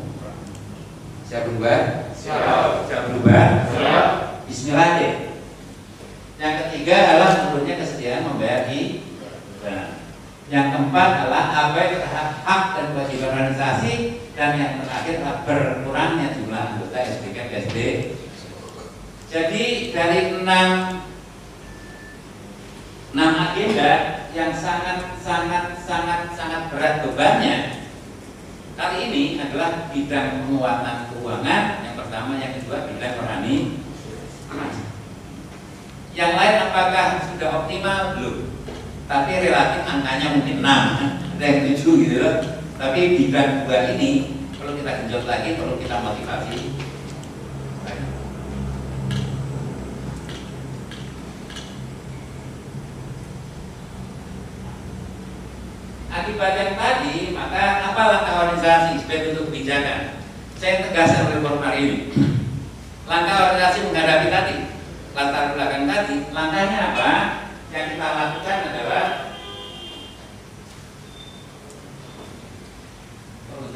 [1.32, 2.12] Siap berubah?
[2.20, 2.92] Siap.
[2.92, 3.44] Siap berubah?
[3.72, 4.08] Siap.
[4.44, 5.40] Bismillah deh.
[6.36, 10.05] Yang ketiga adalah menurutnya kesediaan membayar iuran.
[10.46, 13.94] Yang keempat adalah yang hak, hak dan kewajiban organisasi
[14.38, 17.78] dan yang terakhir adalah berkurangnya jumlah anggota SPK PSD.
[19.26, 21.02] Jadi dari enam
[23.18, 27.82] enam agenda yang sangat sangat sangat sangat berat bebannya
[28.78, 31.64] kali ini adalah bidang penguatan keuangan.
[31.90, 33.58] Yang pertama yang kedua bidang rohani.
[36.14, 38.02] Yang lain apakah sudah optimal?
[38.14, 38.55] Belum
[39.06, 42.38] tapi relatif angkanya mungkin 6 ada yang 7 gitu loh.
[42.76, 46.58] Tapi bidang dua ini perlu kita genjot lagi perlu kita motivasi.
[56.16, 57.64] Akibat yang tadi maka
[57.94, 60.20] apa langkah organisasi sebagai bentuk kebijakan?
[60.58, 61.98] Saya tegaskan reform hari ini.
[63.06, 64.58] Langkah organisasi menghadapi tadi
[65.16, 67.12] latar belakang tadi langkahnya apa
[67.76, 69.06] yang kita lakukan adalah
[73.56, 73.68] Oh.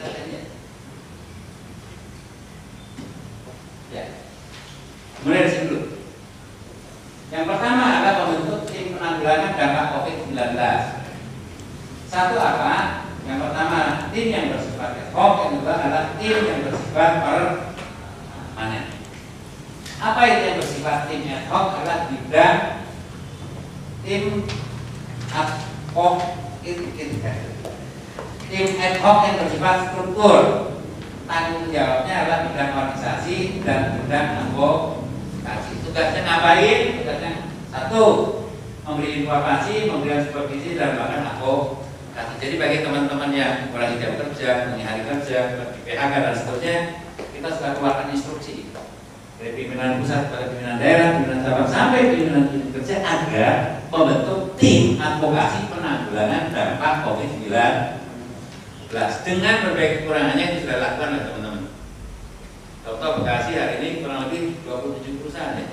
[3.92, 4.04] Ya.
[5.24, 5.80] Mulai dari dulu.
[7.30, 10.40] Yang pertama adalah membentuk tim penanggulangan dampak COVID-19.
[12.12, 13.06] Satu apa?
[13.24, 13.80] Yang pertama
[14.12, 18.86] tim yang bersifat ad hoc, yang kedua adalah tim yang bersifat permanen.
[20.00, 22.58] Apa itu yang bersifat tim ad hoc adalah bidang
[24.10, 24.42] tim
[25.30, 25.50] ad
[25.94, 26.18] hoc
[26.66, 26.90] tim
[27.22, 28.96] ad.
[29.06, 30.42] Hoc yang bersifat struktur.
[31.30, 35.86] Tanggung jawabnya adalah bidang organisasi dan bidang advokasi.
[35.86, 37.06] Tugasnya ngapain?
[37.06, 38.06] Tugasnya satu
[38.82, 42.34] memberi informasi memberikan supervisi dan bahkan advokasi.
[42.42, 46.78] Jadi bagi teman-teman yang mulai jam kerja mengenai hari kerja di PHK dan seterusnya
[47.14, 48.74] kita sudah keluarkan instruksi.
[49.38, 55.66] Dari pimpinan pusat pada pimpinan daerah, pimpinan cabang sampai pimpinan kerja agar membentuk tim advokasi
[55.74, 57.50] penanggulangan dampak COVID-19
[59.26, 61.64] dengan berbagai kekurangannya yang sudah dilakukan oleh teman-teman.
[62.82, 65.66] Contoh Bekasi hari ini kurang lebih 27 perusahaan ya,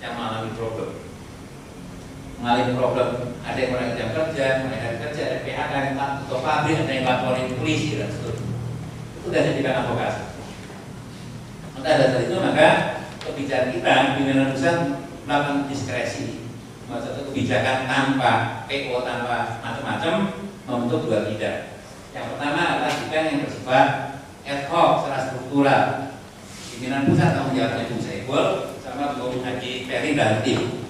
[0.00, 0.90] yang mengalami problem.
[2.40, 3.08] Mengalami problem,
[3.44, 7.52] ada yang mulai jam kerja, mulai kerja, ada PHK, yang tutup pabrik, ada yang laporin
[7.60, 8.52] polisi dan seterusnya.
[9.20, 10.24] Itu sudah bidang advokasi.
[11.76, 12.68] Maka dasar itu maka
[13.28, 14.76] kebijakan kita pimpinan pusat
[15.24, 16.43] melakukan diskresi
[16.90, 18.32] maksudnya kebijakan tanpa
[18.68, 20.14] PO tanpa macam-macam
[20.64, 21.76] membentuk dua bidang.
[22.12, 23.86] Yang pertama adalah bidang yang bersifat
[24.44, 25.84] ad hoc secara struktural.
[26.74, 30.86] Pimpinan pusat tanggung jawabnya Bung Saiful sama Bung Haji Ferry dan tim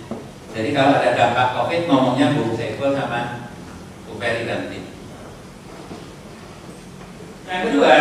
[0.53, 3.49] jadi kalau ada dampak COVID ngomongnya Bung Saiful sama
[4.05, 4.85] Bung Ferry dan tim
[7.49, 7.97] yang kedua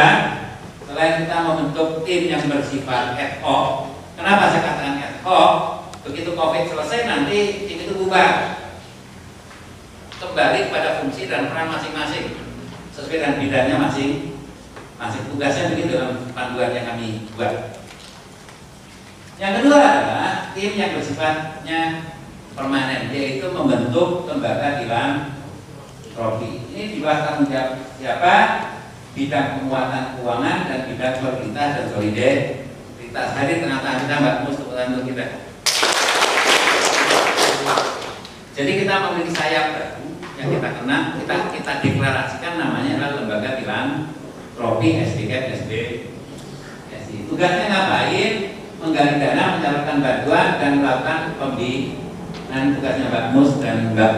[0.83, 5.51] selain kita membentuk tim yang bersifat ad hoc Kenapa saya katakan ad hoc?
[6.03, 8.59] Begitu COVID selesai nanti tim itu bubar.
[10.19, 12.35] Kembali pada fungsi dan peran masing-masing
[12.91, 14.11] sesuai dengan bidangnya masing
[14.99, 17.79] masing tugasnya begitu dalam panduan yang kami buat.
[19.39, 21.81] Yang kedua adalah tim yang bersifatnya
[22.51, 26.67] permanen yaitu membentuk lembaga filantropi.
[26.71, 28.35] Ini di bawah tanggung jawab siapa?
[29.13, 34.57] Bidang penguatan keuangan dan bidang pemerintah dan solidaritas hadir tengah-tengah kita Mbak Mus
[35.05, 35.52] kita.
[38.53, 39.97] Jadi kita memiliki sayap baru
[40.37, 45.71] yang kita kenal, kita kita deklarasikan namanya adalah lembaga filantropi SDK SD.
[47.33, 48.33] Tugasnya ngapain?
[48.77, 54.13] Menggali dana, menyalurkan bantuan dan melakukan pembinaan tugasnya Mbak Mus dan Mbak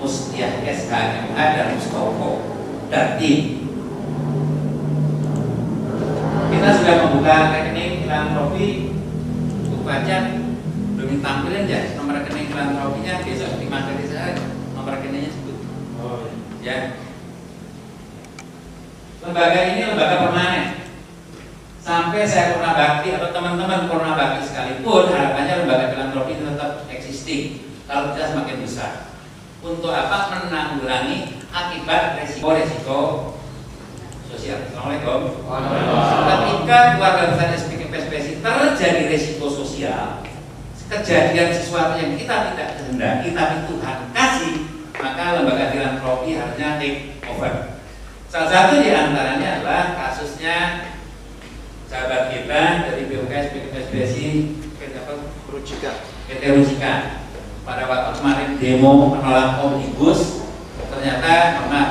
[0.00, 2.56] Mustiah SKMA dan Mustoko
[2.88, 3.68] dan tim.
[6.48, 8.96] Kita sudah membuka rekening filantropi
[9.68, 10.40] buku aja
[10.96, 11.80] belum ditampilin ya
[16.62, 16.94] ya.
[19.22, 20.66] Lembaga ini lembaga permanen.
[21.82, 28.14] Sampai saya pernah bakti atau teman-teman pernah bakti sekalipun harapannya lembaga filantropi tetap existing kalau
[28.14, 28.92] tidak semakin besar.
[29.62, 30.46] Untuk apa?
[30.46, 33.34] Menanggulangi akibat resiko-resiko
[34.30, 34.58] sosial.
[34.70, 35.42] Assalamualaikum.
[36.22, 40.22] Ketika keluarga besar SPK PSPSI terjadi resiko sosial,
[40.86, 44.54] kejadian sesuatu yang kita tidak kehendaki tapi Tuhan kasih,
[45.02, 47.82] maka lembaga filantropi harusnya take over.
[48.30, 50.88] Salah satu di antaranya adalah kasusnya
[51.90, 54.26] sahabat kita dari BUKS PSPSI
[55.52, 55.92] Rucika.
[56.30, 57.20] PT Rusika
[57.66, 60.48] pada waktu kemarin demo menolak omnibus
[60.88, 61.82] ternyata karena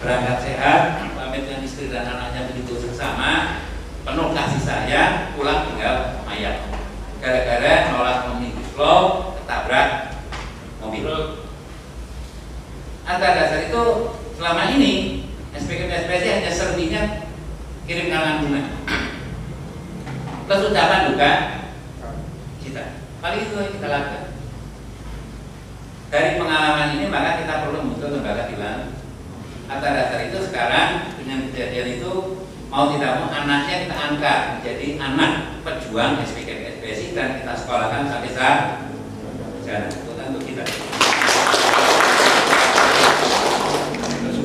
[0.00, 0.80] berangkat sehat
[1.12, 3.62] pamit dengan istri dan anaknya begitu seksama
[4.02, 6.64] penuh kasih sayang pulang tinggal mayat
[7.20, 10.18] gara-gara menolak omnibus law ketabrak
[10.80, 11.45] mobil
[13.06, 13.82] antara dasar itu
[14.34, 17.02] selama ini SPK SPSI hanya sertinya
[17.86, 18.62] kirim kalangan bunga.
[20.46, 21.32] Terus ucapan duka
[22.60, 22.84] kita.
[23.22, 24.24] Paling itu yang kita lakukan.
[26.06, 28.94] Dari pengalaman ini maka kita perlu membentuk lembaga bilang
[29.66, 32.12] atas dasar itu sekarang dengan kejadian itu
[32.70, 35.32] mau tidak mau anaknya kita angkat menjadi anak
[35.66, 38.60] pejuang SPK SPSI dan kita sekolahkan sampai saat
[39.66, 39.90] kan
[40.30, 40.62] untuk kita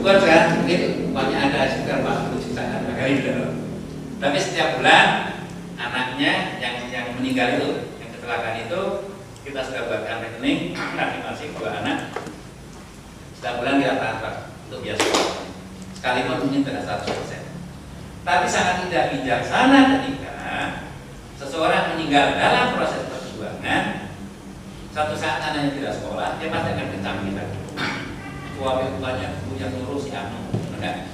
[0.02, 0.82] bersyukur kan mungkin
[1.14, 3.34] banyak ada sekitar 40 juta anak kali gitu.
[4.18, 5.08] Tapi setiap bulan
[5.78, 7.70] anaknya yang yang meninggal itu
[8.02, 8.82] yang kecelakaan itu
[9.46, 12.18] kita sudah buatkan rekening masing-masing dua anak.
[13.38, 14.34] Setiap bulan kita transfer
[14.66, 15.06] untuk biasa.
[15.94, 17.42] Sekali mungkin tidak 100 persen.
[18.26, 20.34] Tapi sangat tidak bijaksana ketika
[21.38, 24.10] seseorang meninggal dalam proses perjuangan
[24.98, 27.46] satu saat anaknya tidak sekolah dia pasti akan kencang kita
[28.62, 30.54] suami banyak yang nyuruh si anu.
[30.78, 31.10] Enggak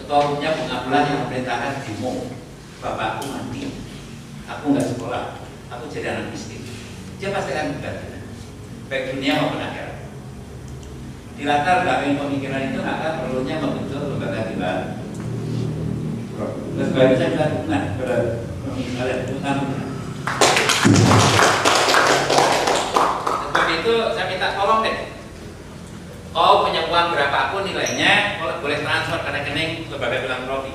[0.00, 2.32] ketua umumnya pengabdian yang memerintahkan demo
[2.80, 3.76] bapakku mati
[4.48, 5.44] aku nggak sekolah.
[5.68, 6.64] Aku jadi anak miskin.
[7.20, 8.24] Dia pasti akan berbeda
[8.88, 10.08] baik dunia maupun akhirat.
[11.36, 14.72] Di latar belakang pemikiran itu maka perlunya membentuk lembaga tiba
[16.78, 18.18] terus baru saya nah pada
[18.70, 19.56] kalian bukan
[23.50, 24.48] sebab itu saya minta
[26.38, 30.70] kau punya uang berapapun nilainya boleh transfer ke rekening lembaga filantropi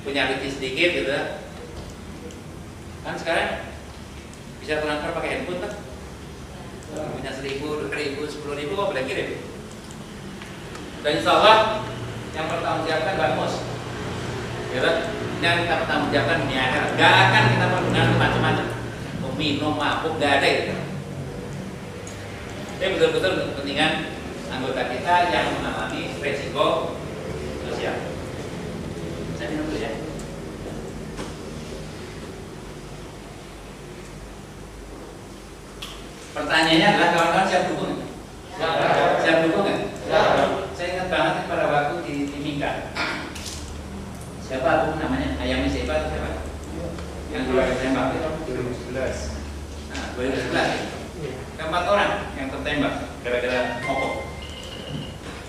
[0.00, 1.12] punya rezeki sedikit gitu.
[3.04, 3.76] Kan sekarang
[4.64, 5.72] bisa transfer pakai handphone kan
[7.12, 9.36] punya seribu, dua ribu, sepuluh ribu kok boleh kirim?
[11.04, 11.84] Dan insya Allah
[12.32, 13.60] yang jawabkan bagus
[14.72, 14.96] ya kan
[15.44, 18.66] yang kita bertanggung jawabkan di akhirat gak akan kita pergunakan macam-macam.
[19.36, 20.72] Minum, mabuk, gak ada itu.
[22.80, 24.15] Ini betul-betul kepentingan
[24.50, 26.98] anggota kita yang mengalami resiko
[27.66, 27.96] sosial
[29.36, 29.92] saya minum dulu ya
[36.36, 37.96] Pertanyaannya adalah kawan-kawan siap dukung?
[38.60, 38.68] Ya.
[39.24, 39.80] Siap dukung nggak?
[40.04, 40.20] Ya.
[40.76, 42.92] Saya ingat banget pada waktu di Timika.
[44.44, 45.40] Siapa aku namanya?
[45.40, 46.30] Ayamnya siapa atau siapa?
[47.32, 48.52] Yang dua tembak itu?
[48.52, 49.32] 2011.
[49.88, 50.52] Nah, 2011
[51.24, 51.32] ya?
[51.56, 54.35] Keempat orang yang tertembak gara-gara mogok.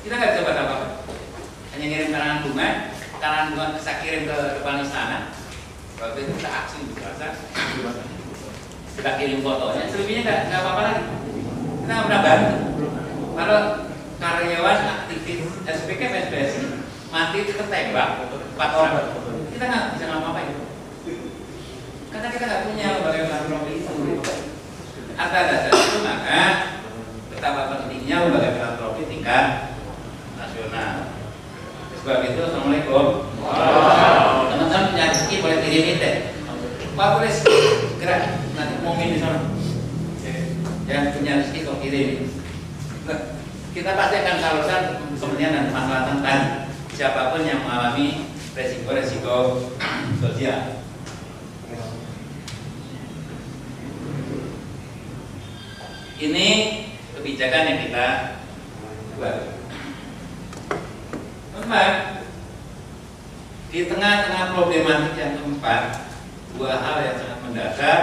[0.07, 0.87] Kita nggak bisa buat apa-apa.
[1.75, 5.35] Hanya ngirim karangan bunga, karangan bunga saya kirim ke depan istana.
[5.99, 7.27] Waktu itu kita aksi plaza
[8.95, 11.03] kita kirim fotonya, selebihnya nggak nggak apa-apa lagi.
[11.83, 12.55] Kita nggak pernah bantu.
[13.35, 13.59] Kalau
[14.15, 16.63] karyawan aktivis SPK PSBSI
[17.11, 19.11] mati tertembak empat orang,
[19.51, 20.55] kita nggak bisa ngapa-ngapain.
[22.15, 23.95] Karena kita nggak punya lembaga filantropi itu.
[25.19, 26.43] Atas dasar itu maka
[27.27, 29.75] betapa pentingnya lembaga filantropi tingkat
[30.57, 31.13] nasional.
[32.01, 33.05] Sebab itu, assalamualaikum.
[34.49, 36.15] Teman-teman punya rezeki boleh kirimin deh.
[36.97, 37.29] Pak boleh
[38.01, 38.21] gerak
[38.57, 39.53] nanti mau di sana.
[40.89, 42.09] Yang punya rezeki kok kirim.
[43.77, 44.81] Kita pasti akan salurkan
[45.13, 46.45] kepentingan dan kemaslahatan tadi
[46.97, 48.25] siapa pun yang mengalami
[48.57, 49.69] resiko-resiko
[50.17, 50.81] sosial.
[56.17, 56.47] Ini
[57.13, 58.05] kebijakan yang kita
[59.21, 59.56] buat.
[61.67, 62.23] Teman,
[63.67, 65.99] Di tengah-tengah problematik yang keempat,
[66.55, 68.01] dua hal yang sangat mendadak.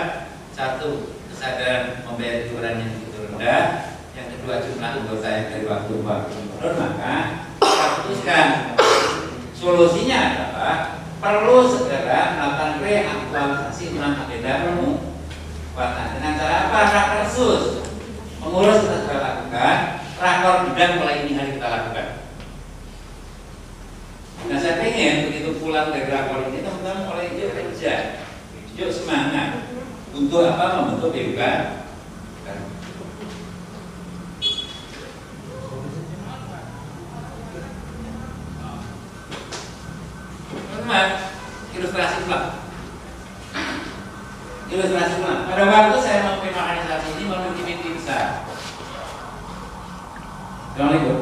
[0.53, 3.89] Satu, kesadaran membayar iuran yang begitu rendah.
[4.13, 6.77] Yang kedua, jumlah anggota yang dari waktu ke waktu menurun.
[6.77, 7.17] Maka
[8.05, 8.77] putuskan
[9.57, 10.77] solusinya adalah
[11.25, 16.81] perlu segera melakukan reaktualisasi enam agenda pemuatan dengan cara apa?
[16.93, 17.81] Rakersus
[18.45, 19.77] mengurus kita sudah lakukan,
[20.21, 22.24] rakor bidang mulai ini hari kita lakukan.
[24.45, 28.21] Nah saya pengen begitu pulang dari rakor ini teman-teman mulai yuk kerja,
[28.77, 29.73] yuk semangat
[30.13, 31.41] untuk apa membentuk BUK.
[40.53, 41.09] Teman-teman,
[41.73, 42.47] ilustrasi pulang.
[44.69, 45.41] Ilustrasi pulang.
[45.49, 48.45] Pada waktu saya memimpin organisasi ini memimpin tim besar.
[50.77, 51.19] Assalamualaikum.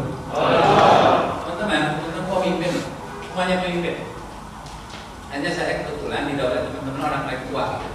[1.47, 2.92] Teman-teman, untuk pemimpin,
[3.33, 3.97] semuanya pemimpin.
[5.33, 7.89] Hanya saya kebetulan di daulat teman-teman orang paling tua gitu.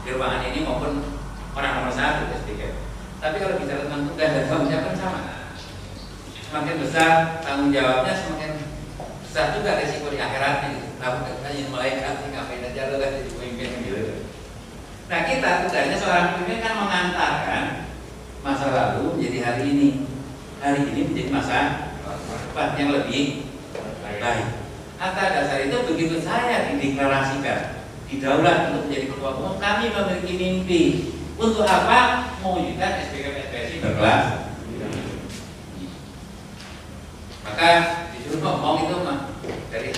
[0.00, 1.04] di ruangan ini maupun
[1.52, 2.80] orang nomor satu SDK.
[3.20, 5.20] Tapi kalau bicara tentang tugas dan tanggung jawab kan sama.
[6.48, 7.12] Semakin besar
[7.44, 8.52] tanggung jawabnya, semakin
[9.20, 10.68] besar juga resiko di akhiratnya.
[10.72, 10.88] Gitu.
[10.96, 14.00] Kamu kan jadi malaikat, ngapain aja lo kan jadi pemimpin gitu.
[15.12, 17.64] Nah kita tugasnya seorang pemimpin kan mengantarkan
[18.40, 19.88] masa lalu menjadi hari ini,
[20.64, 21.58] hari ini menjadi masa
[22.48, 23.52] depan yang lebih
[24.16, 24.69] baik.
[25.00, 30.82] Atas dasar itu begitu saya dideklarasikan didaulat untuk menjadi ketua umum, kami memiliki mimpi
[31.40, 32.28] untuk apa?
[32.44, 34.52] Mewujudkan SPK SPSI berkelas.
[37.48, 37.68] Maka
[38.12, 39.18] disuruh ngomong itu mah
[39.72, 39.88] dari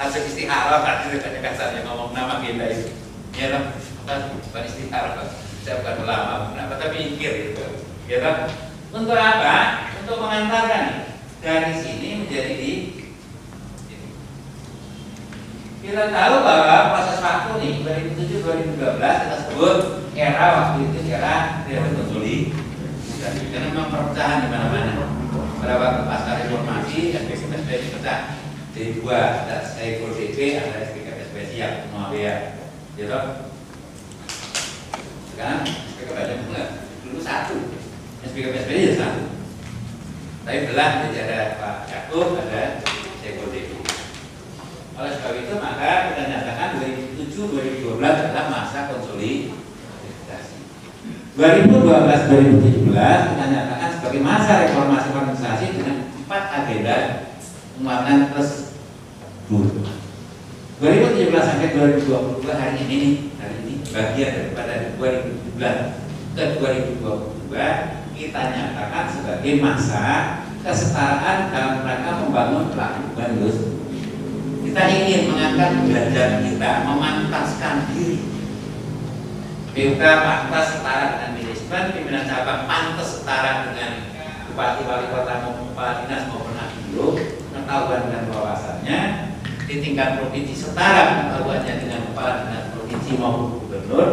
[0.00, 2.96] hasil istiharah kan ceritanya kasarnya ngomong nama agenda itu.
[3.36, 3.76] Ya lah,
[4.08, 5.20] bukan istiharah,
[5.60, 7.64] saya bukan ulama, kenapa tapi mikir gitu.
[8.08, 8.48] Ya kan?
[8.88, 9.84] Untuk apa?
[10.00, 11.12] Untuk mengantarkan
[11.44, 12.72] dari sini menjadi di
[15.86, 17.72] kita tahu bahwa proses waktu nih
[18.18, 19.76] 2007-2012 kita sebut
[20.18, 25.06] era waktu itu era periode konsolidasi karena memang perpecahan di mana-mana.
[25.62, 28.18] Pada waktu pasca reformasi SPK SPSI pecah
[28.74, 32.58] jadi dua ada Saiful DP ada SPK SPSI yang Muawiyah.
[32.98, 33.18] Gitu.
[35.32, 36.68] Sekarang SPK banyak enggak
[37.06, 37.56] dulu satu
[38.26, 39.22] SPK SPSI ya satu.
[40.42, 42.82] Tapi belah jadi ada Pak Yakub ada
[43.22, 43.75] Saiful DP.
[44.96, 50.56] Oleh sebab itu maka kita nyatakan 2007-2012 adalah masa konsolidasi.
[51.36, 56.96] 2012-2017 kita nyatakan sebagai masa reformasi organisasi dengan empat agenda
[57.76, 58.80] penguatan terus
[59.52, 59.84] dulu.
[60.80, 63.00] 2017 sampai 2022 hari ini
[63.36, 70.04] hari ini bagian daripada 2017 ke 2022 kita nyatakan sebagai masa
[70.64, 73.75] kesetaraan dalam rangka membangun pelabuhan industri
[74.66, 78.18] kita ingin mengangkat derajat kita, memantaskan diri.
[79.76, 81.36] BUK pantas setara dengan
[81.66, 83.92] manajemen, pimpinan cabang pantas setara dengan
[84.48, 87.06] bupati wali kota maupun kepala dinas maupun akilo,
[87.52, 89.00] pengetahuan dan wawasannya
[89.66, 94.08] di tingkat provinsi setara pengetahuannya dengan kepala dinas provinsi maupun gubernur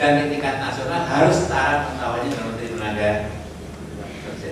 [0.00, 3.10] dan di tingkat nasional harus setara pengetahuannya dengan menteri tenaga
[4.00, 4.50] kerja.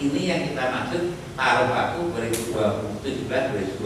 [0.00, 1.02] Ini yang kita maksud
[1.40, 3.80] taruh aku 2017 2022.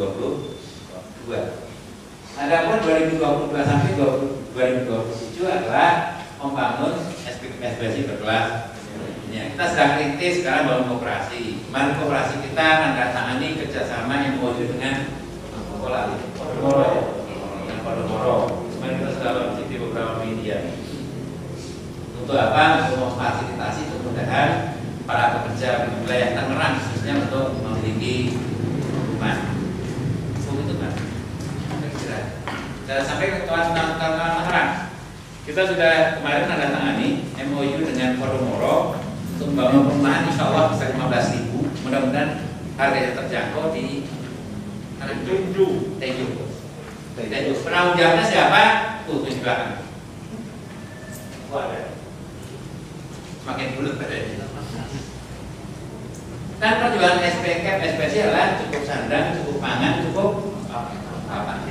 [2.35, 8.75] Adapun 2022 sampai 2027 adalah membangun SPSI berkelas.
[9.31, 11.63] Ya, kita sedang kritis sekarang bangun kooperasi.
[11.71, 15.15] Kemarin kooperasi kita menandatangani kerjasama yang mewujud dengan
[15.79, 17.03] Podomoro ya,
[17.63, 18.67] dengan Podomoro.
[18.75, 20.59] Kemarin kita sudah launching di beberapa media.
[22.19, 22.91] Untuk apa?
[22.91, 24.51] Untuk memfasilitasi kemudahan
[25.05, 28.41] para pekerja di wilayah Tangerang khususnya untuk memiliki
[29.13, 29.53] rumah.
[30.49, 30.93] Oh itu kan?
[31.69, 32.21] Kira-kira.
[32.89, 34.71] Dan sampai ke Tangerang,
[35.45, 38.97] kita sudah kemarin tanda tangani MOU dengan Podomoro
[39.37, 41.69] untuk membangun perumahan insya Allah bisa 15 ribu.
[41.85, 42.49] Mudah-mudahan
[42.81, 44.09] harganya terjangkau di
[45.05, 46.01] Tenju.
[46.01, 46.27] Tenju.
[47.13, 47.53] Tenju.
[47.61, 48.63] Penanggung jawabnya siapa?
[49.05, 49.85] Tuh, belakang.
[51.53, 51.94] Oh, ada.
[53.45, 54.41] Semakin bulat badannya.
[56.65, 60.31] Kan perjuangan SPK, SPC adalah cukup sandang, cukup pangan, cukup
[61.29, 61.69] papan.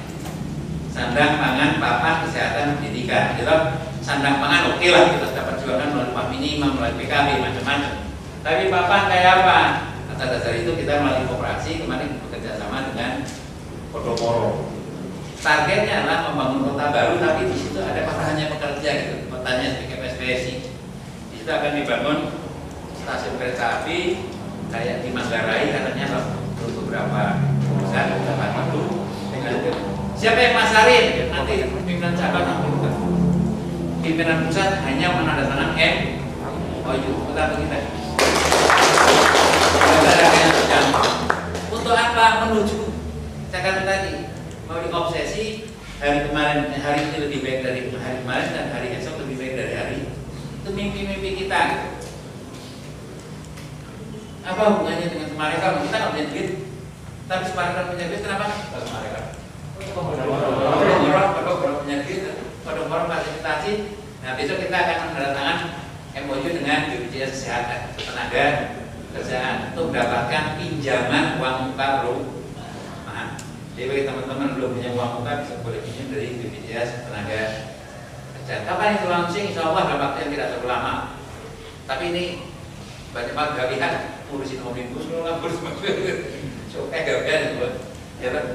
[0.93, 3.33] Sandang, pangan, papan, kesehatan, pendidikan.
[3.41, 3.57] Gitu.
[4.05, 7.93] Sandang pangan oke lah kita dapat perjuangan melalui upah minimum, melalui PKB, macam-macam.
[8.45, 9.59] Tapi papan kayak apa?
[10.13, 13.25] Atas dasar itu kita melalui kooperasi kemarin bekerja sama dengan
[13.89, 14.77] Podomoro.
[15.41, 20.72] Targetnya adalah membangun kota baru, tapi di situ ada kotanya pekerja gitu, kotanya SPK SPSI.
[21.43, 22.19] Situ akan dibangun
[23.03, 24.31] stasiun kereta api
[24.71, 26.23] kayak di Manggarai katanya
[26.55, 31.27] untuk beberapa sebesar 80 Siapa yang masarin?
[31.35, 32.95] Nanti pimpinan cabang ambil
[33.99, 35.95] Pimpinan pusat hanya menandatangani M.
[36.87, 37.77] Oh iya, kita kita.
[41.75, 42.87] Untuk apa menuju?
[43.51, 44.31] Saya katakan tadi
[44.71, 45.67] mau diobsesi
[45.99, 49.75] hari kemarin hari ini lebih baik dari hari kemarin dan hari esok lebih baik dari
[49.75, 49.99] hari
[50.63, 51.91] itu mimpi-mimpi kita
[54.47, 56.49] apa hubungannya dengan kemarin kita nggak punya duit
[57.27, 59.11] tapi kemarin punya duit kenapa kalau kemarin
[59.93, 63.73] Kodok-kodok penyakit, kodok-kodok fasilitasi.
[64.23, 65.65] Nah besok kita akan menandatangani
[66.23, 68.45] MOU dengan BPJS Kesehatan Tenaga
[69.13, 73.27] Kerjaan untuk mendapatkan pinjaman uang muka perumahan.
[73.75, 77.72] Jadi bagi teman-teman belum punya uang muka bisa boleh pinjam dari BPJS Tenaga
[78.53, 78.69] Kerjaan.
[78.69, 79.45] Kapan itu launching?
[79.49, 80.93] Insya Allah dalam waktu yang tidak terlalu lama.
[81.89, 82.23] Tapi ini
[83.09, 83.93] banyak banget gak lihat
[84.29, 85.57] ngurusin omnibus law ngurus
[86.73, 87.69] so kayak gak ada
[88.17, 88.45] ya kan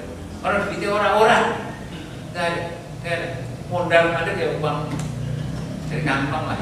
[0.42, 1.44] orang duitnya orang-orang
[2.34, 2.62] nggak ada
[3.06, 3.18] nggak
[3.70, 4.78] modal ada ya uang
[5.86, 6.58] dari kantong lah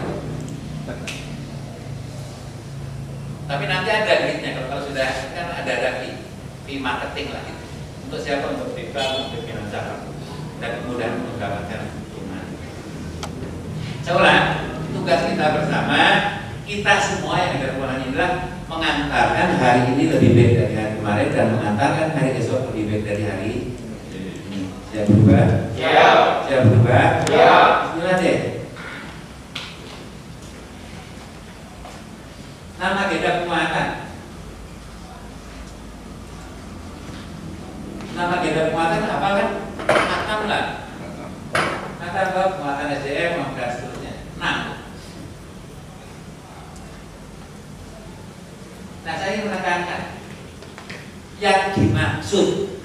[3.49, 5.91] tapi nanti ada duitnya kalau, kalau sudah kan ada ada
[6.69, 7.65] fee, marketing lah gitu.
[8.05, 9.41] untuk siapa untuk desa untuk
[9.73, 10.05] cabang
[10.61, 12.06] dan kemudian mendapatkan
[14.07, 14.63] saya
[14.95, 15.99] tugas kita bersama
[16.63, 21.47] kita semua yang ada ini adalah mengantarkan hari ini lebih baik dari hari kemarin dan
[21.59, 23.71] mengantarkan hari esok lebih baik dari hari ini.
[24.95, 25.47] Siap berubah?
[25.75, 26.07] Ya.
[26.47, 27.07] Siap berubah?
[27.35, 27.51] Ya.
[27.83, 28.39] Bismillah deh.
[32.79, 33.89] Nama agenda penguatan.
[38.15, 39.51] Nama agenda penguatan apa kan?
[39.91, 40.65] Atam lah.
[41.99, 42.43] Atam apa?
[42.55, 43.96] Penguatan SDM, dan
[44.37, 44.85] Enam.
[49.07, 50.03] Nah saya menekankan
[51.41, 52.81] yang dimaksud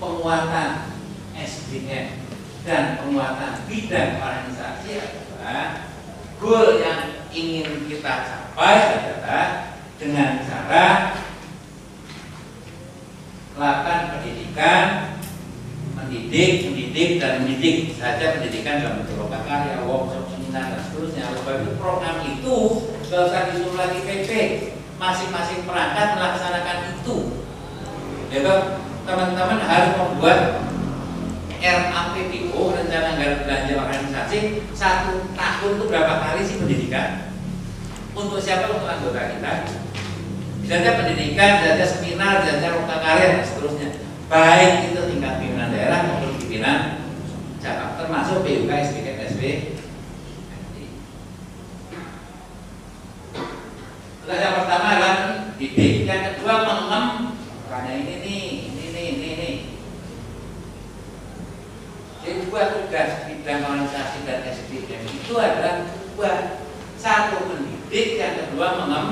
[0.00, 0.96] penguatan
[1.36, 2.24] SDM
[2.64, 5.92] dan penguatan bidang organisasi adalah
[6.40, 9.44] goal yang ingin kita capai adalah
[9.98, 10.86] dengan cara
[13.58, 14.86] melakukan pendidikan,
[15.98, 21.30] mendidik, mendidik dan mendidik saja pendidikan dalam bentuk lokal karya, workshop, seminar dan seterusnya.
[21.30, 22.56] Oleh itu program itu
[23.06, 24.30] gak usah disuruh lagi PP,
[24.98, 27.16] masing-masing perangkat melaksanakan itu.
[28.34, 28.50] Ya
[29.06, 30.40] teman-teman harus membuat
[31.62, 34.38] RAPBO rencana anggaran belanja organisasi
[34.74, 37.30] satu tahun itu berapa kali sih pendidikan?
[38.10, 38.74] Untuk siapa?
[38.74, 39.70] Untuk anggota kita.
[40.66, 43.88] Saja pendidikan, bisa saja seminar, bisa saja lokal karya dan seterusnya.
[44.26, 46.04] Baik itu tingkat pimpinan daerah
[46.58, 47.06] pimpinan
[47.62, 49.42] cabang termasuk PUK, SPK, SB
[54.26, 55.18] yang pertama adalah
[55.54, 57.06] didik, yang kedua mengem
[57.70, 59.56] karena ini nih, ini nih, ini nih.
[62.26, 65.86] Jadi dua tugas bidang organisasi dan SDM itu adalah
[66.18, 66.32] dua
[66.98, 69.06] satu mendidik, yang kedua mengem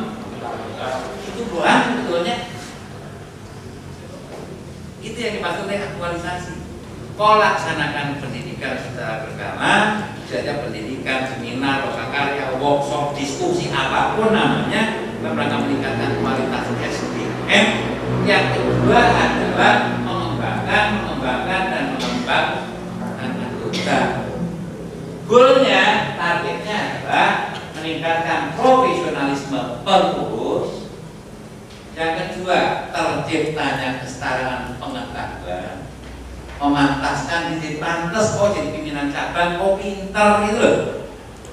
[1.30, 2.36] itu bukan sebetulnya.
[4.98, 6.65] Itu yang dimaksud dengan aktualisasi
[7.16, 15.40] kau laksanakan pendidikan secara berkala saja pendidikan, seminar, karya, workshop, diskusi apa pun namanya dalam
[15.40, 17.66] rangka meningkatkan kualitas SDM
[18.28, 22.44] yang kedua adalah mengembangkan, mengembangkan dan mengembangkan
[23.16, 24.00] anggota.
[25.24, 25.84] Goalnya,
[26.20, 27.30] targetnya adalah
[27.80, 30.92] meningkatkan profesionalisme pengurus.
[31.96, 35.85] Yang kedua terciptanya kesetaraan pengetahuan
[36.56, 40.76] memantaskan diri pantas oh jadi pimpinan cabang oh pintar gitu loh.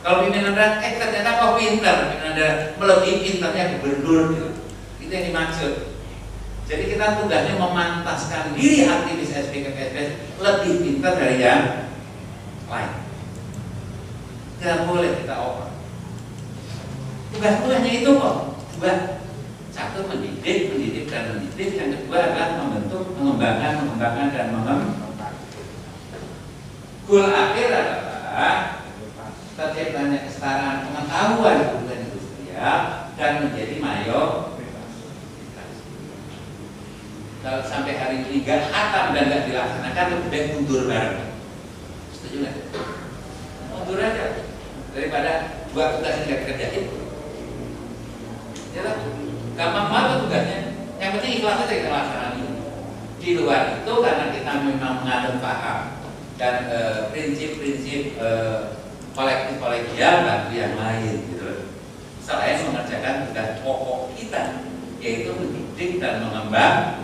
[0.04, 4.48] Kalau pimpinan daerah eh ternyata kok pintar pimpinan daerah melebihi pintarnya gubernur gitu.
[5.04, 5.74] Itu yang dimaksud.
[6.64, 11.92] Jadi kita tugasnya memantaskan diri aktivis SPK KSPS lebih pintar dari yang
[12.72, 12.92] lain.
[14.64, 15.68] Tidak boleh kita over.
[17.36, 18.38] Tugas-tugasnya itu kok.
[18.80, 19.23] Dua
[19.74, 25.04] satu mendidik, mendidik dan mendidik yang kedua adalah membentuk, mengembangkan, mengembangkan dan mengembangkan
[27.04, 28.56] goal akhir adalah
[29.54, 32.82] terciptanya kesetaraan pengetahuan kebutuhan industrial
[33.20, 34.56] dan menjadi mayor.
[37.44, 41.36] Kalau sampai hari ini gak hatam dan gak dilaksanakan lebih mundur bareng.
[42.16, 42.56] Setuju nggak?
[43.68, 44.26] mundur aja.
[44.96, 45.32] Daripada
[45.76, 46.86] dua tugas yang gak dikerjain.
[48.74, 48.96] Ya lah
[49.54, 50.60] gampang banget tugasnya.
[50.98, 52.52] Yang penting ikhlas saja kita laksanakan.
[53.24, 55.80] Di luar itu karena kita memang menganut paham
[56.36, 56.56] dan
[57.16, 58.30] prinsip-prinsip e,
[59.16, 61.72] kolektif kolegial bagi yang lain gitu
[62.24, 64.66] selain mengerjakan tugas pokok kita
[65.04, 67.04] yaitu mendidik dan mengembang.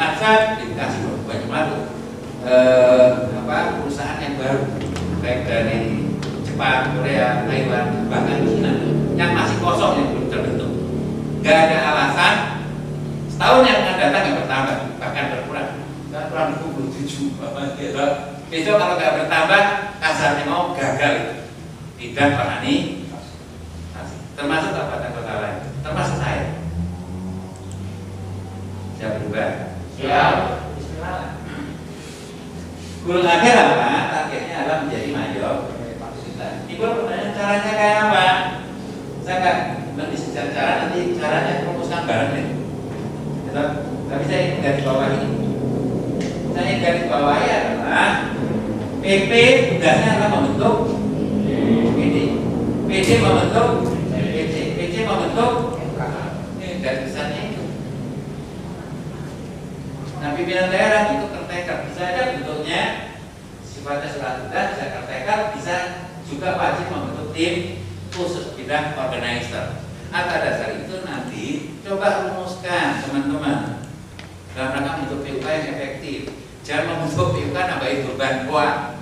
[0.00, 1.80] Arfan di Bekasi banyak banget
[2.46, 4.64] eh, apa perusahaan yang baru
[5.20, 6.08] baik dari
[6.46, 8.72] Jepang, Korea, Taiwan, bahkan China
[9.20, 10.72] yang masih kosong yang belum terbentuk.
[11.40, 12.34] Gak ada alasan
[13.32, 15.70] setahun yang akan datang yang bertambah bahkan berkurang.
[16.12, 18.06] Gak kurang 27 apa gitu.
[18.50, 19.62] Besok kalau gak bertambah
[20.02, 21.46] kasarnya mau gagal.
[22.00, 23.04] Tidak petani
[24.40, 26.44] termasuk kabupaten kota lain, termasuk saya.
[28.96, 29.76] Siap berubah?
[30.00, 30.36] Siap.
[33.00, 33.88] Guru akhir apa?
[34.12, 35.56] Targetnya adalah menjadi mayor.
[36.68, 38.24] Ibu pertanyaan caranya kayak apa?
[39.24, 39.58] Saya nggak
[40.00, 41.60] nanti secara cara nanti caranya
[42.10, 42.46] bareng deh.
[43.46, 43.64] Gitu.
[44.10, 45.22] Tapi saya ingin garis bawahi.
[46.50, 48.08] Saya ingin garis bawahi adalah
[49.00, 49.32] PP
[49.76, 50.76] tugasnya adalah membentuk
[51.94, 52.16] PD.
[52.90, 53.68] PD membentuk
[54.10, 54.56] PC.
[54.74, 55.52] PC membentuk
[56.58, 57.64] ini dari besarnya itu.
[60.20, 62.82] Nah pimpinan daerah itu kerteker bisa aja bentuknya
[63.64, 65.76] sifatnya surat tugas bisa kerteker bisa
[66.28, 67.54] juga wajib membentuk tim
[68.10, 69.79] khusus bidang organizer.
[70.10, 71.44] Atas dasar itu nanti
[71.86, 73.86] coba rumuskan teman-teman
[74.58, 76.34] dalam rangka membentuk PUK yang efektif.
[76.66, 78.98] Jangan membentuk PUK nambahin beban kuat.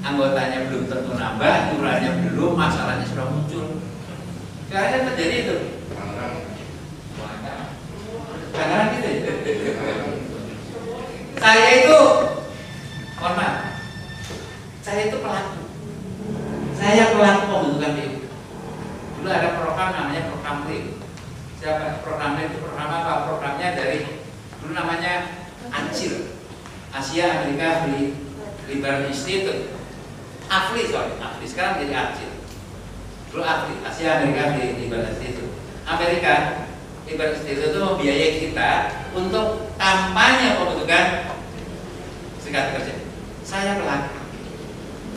[0.00, 3.84] Anggotanya belum tentu nambah, iurannya belum, masalahnya sudah muncul.
[4.72, 5.56] Kayaknya terjadi itu.
[8.50, 9.32] Kadang gitu ya.
[11.40, 12.00] Saya itu,
[13.16, 13.34] mohon
[14.80, 15.62] saya itu pelaku.
[16.80, 18.19] Saya pelaku pembentukan PU.
[19.80, 20.92] Program namanya program PU.
[21.56, 23.32] Siapa programnya itu program apa?
[23.32, 24.20] Programnya dari
[24.60, 25.40] dulu namanya
[25.72, 26.36] ANCIL,
[26.92, 28.12] Asia Amerika Free
[28.68, 29.72] Liberal Institute.
[30.52, 32.28] AFRI, sorry, AFRI sekarang jadi ANCIL.
[33.32, 35.48] Dulu AFRI, Asia Amerika Free Liberal Institute.
[35.88, 36.34] Amerika
[37.08, 38.70] Liberal Institute itu membiayai kita
[39.16, 41.04] untuk kampanye pembentukan
[42.36, 43.00] serikat kerja.
[43.48, 44.12] Saya pelaku.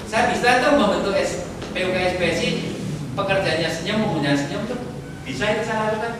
[0.07, 2.72] Saya bisa tuh membentuk S, PUK SPSI
[3.13, 4.79] pekerjaannya senyum, mempunyai senyum tuh
[5.23, 6.13] bisa itu saya lakukan.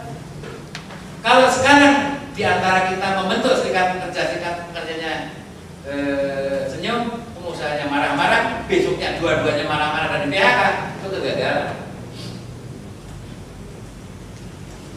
[1.24, 1.96] Kalau sekarang
[2.34, 5.14] di antara kita membentuk serikat pekerja, serikat pekerjanya
[5.86, 10.62] eh, senyum, pengusahanya marah-marah, besoknya dua-duanya marah-marah dan PHK,
[10.98, 11.70] itu kegagalan.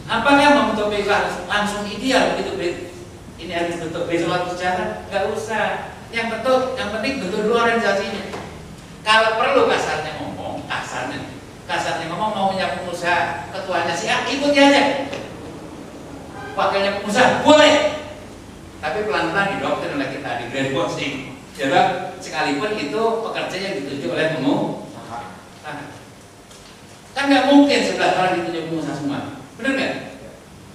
[0.07, 2.87] Apakah membentuk harus langsung ideal begitu
[3.37, 4.89] ini harus bentuk besok atau sejarah?
[5.11, 5.93] Gak usah.
[6.09, 8.23] Yang betul, yang penting bentuk dulu organisasinya.
[9.03, 11.36] Kalau perlu kasarnya ngomong, kasarnya,
[11.67, 15.11] kasarnya ngomong maunya pengusaha, ketuanya si A, ikuti aja.
[16.55, 18.01] Wakilnya pengusaha boleh,
[18.79, 21.15] tapi pelan-pelan didoktrin oleh kita di brainwashing.
[21.59, 25.19] Ya bang, sekalipun itu pekerja yang ditunjuk oleh pengusaha.
[25.67, 25.91] Nah,
[27.13, 29.19] kan nggak mungkin sebelah orang ditunjuk pengusaha semua,
[29.59, 29.93] benar nggak?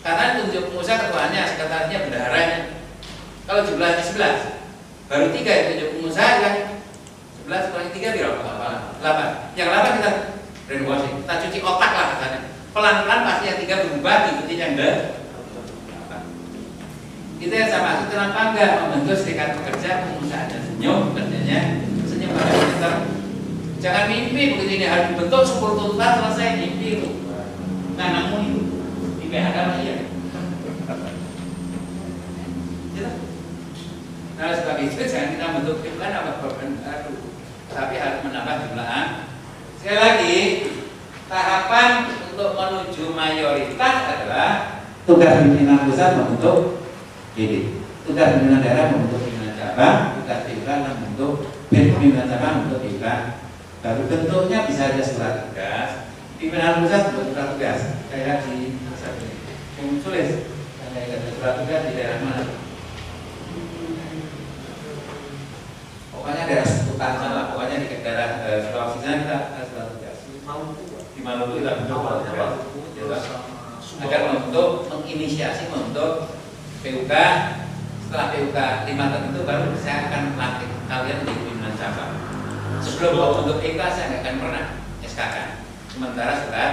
[0.03, 2.59] Karena tunjuk pengusaha ketuanya, sekretarisnya, bendaharanya.
[3.43, 4.61] Kalau jumlahnya 11,
[5.11, 6.55] baru tiga yang tunjuk pengusaha kan
[7.43, 8.53] 11 kurang tiga berapa?
[9.03, 9.59] 8.
[9.59, 10.11] Yang 8 kita
[10.72, 12.40] brainwashing, kita cuci otak lah katanya.
[12.72, 14.90] Pelan-pelan pasti yang tiga berubah diikuti yang ke
[17.42, 22.94] kita yang sama itu kenapa enggak membentuk serikat pekerja pengusahanya senyum kerjanya senyum pada pinter
[23.82, 27.08] jangan mimpi begitu ini harus dibentuk 10 tuntutan selesai mimpi itu
[27.98, 28.62] nggak namun itu
[29.18, 29.96] di PHK iya
[32.92, 33.08] Ya.
[34.36, 37.14] Nah sebab itu jangan kita bentuk bukan apa beban baru,
[37.72, 39.32] tapi harus menambah jumlah.
[39.83, 40.39] Sekali lagi,
[41.26, 46.87] tahapan untuk menuju mayoritas adalah tugas pimpinan pusat membentuk
[47.35, 53.43] jadi tugas pimpinan daerah membentuk pimpinan cabang, tugas pimpinan membentuk pimpinan cabang membentuk pimpinan.
[53.83, 57.80] Baru bentuknya bisa aja surat tugas pimpinan pusat membentuk surat tugas.
[58.07, 58.78] Kayak di
[59.83, 60.47] Bung Sulis
[60.95, 62.45] kayak surat tugas di daerah mana?
[66.14, 69.39] Pokoknya daerah seputar sana pokoknya di daerah eh, Sulawesi sana kita
[71.16, 72.00] di Maluku kita bentuk
[72.92, 73.42] tugas ya, Pak.
[74.05, 76.36] agar membentuk menginisiasi membentuk
[76.84, 77.12] PUK
[78.05, 82.12] setelah PUK lima tahun itu baru saya akan melatih kalian menjadi pimpinan cabang.
[82.84, 84.64] Sebelum mau untuk PUK saya nggak akan pernah
[85.00, 85.36] SKK
[85.88, 86.68] sementara sudah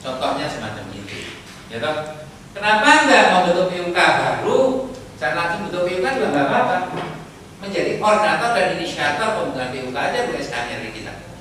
[0.00, 1.18] contohnya semacam itu.
[1.68, 1.96] Ya toh?
[2.56, 4.60] Kenapa enggak membentuk PUK baru?
[5.20, 6.76] Saya langsung bentuk PUK juga nggak apa-apa.
[7.60, 11.33] Menjadi koordinator dan inisiator pembentukan PUK aja bukan SK nya dari kita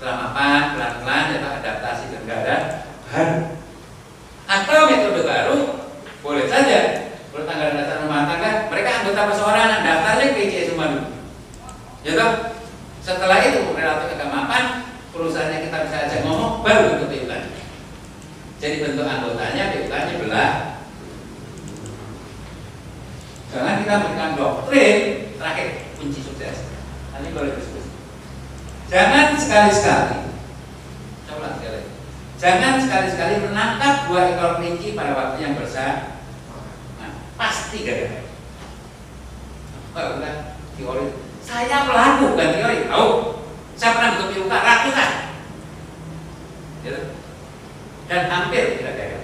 [0.00, 2.56] mapan pelan-pelan ya toh, adaptasi nggak ada
[3.12, 3.36] baru
[4.50, 5.58] atau metode baru
[6.20, 6.80] boleh saja.
[7.30, 11.08] Menurut tanggal dasar rumah tangga mereka anggota perseorangan daftarnya PJ semua dulu
[12.02, 12.30] ya toh
[13.00, 14.64] setelah itu relatif kegemapan
[15.14, 17.32] perusahaannya kita bisa ajak ngomong baru bentuk PUK
[18.58, 20.70] jadi bentuk anggotanya PUK nya belah
[23.90, 24.98] kita berikan doktrin
[25.34, 26.62] terakhir kunci sukses.
[27.10, 27.89] Nanti boleh diskusi.
[28.90, 30.34] Jangan sekali-sekali,
[31.30, 31.82] coba sekali.
[32.42, 36.18] Jangan sekali-sekali menangkap dua ekor kelinci pada waktu yang bersamaan.
[36.98, 38.26] Nah, pasti gagal.
[39.94, 41.06] Kalau udah teori,
[41.38, 42.90] saya pelaku bukan teori.
[42.90, 43.08] Tahu?
[43.78, 45.10] Saya pernah bentuk PUK ratusan.
[46.82, 47.02] Gitu.
[48.10, 49.22] Dan hampir tidak gagal.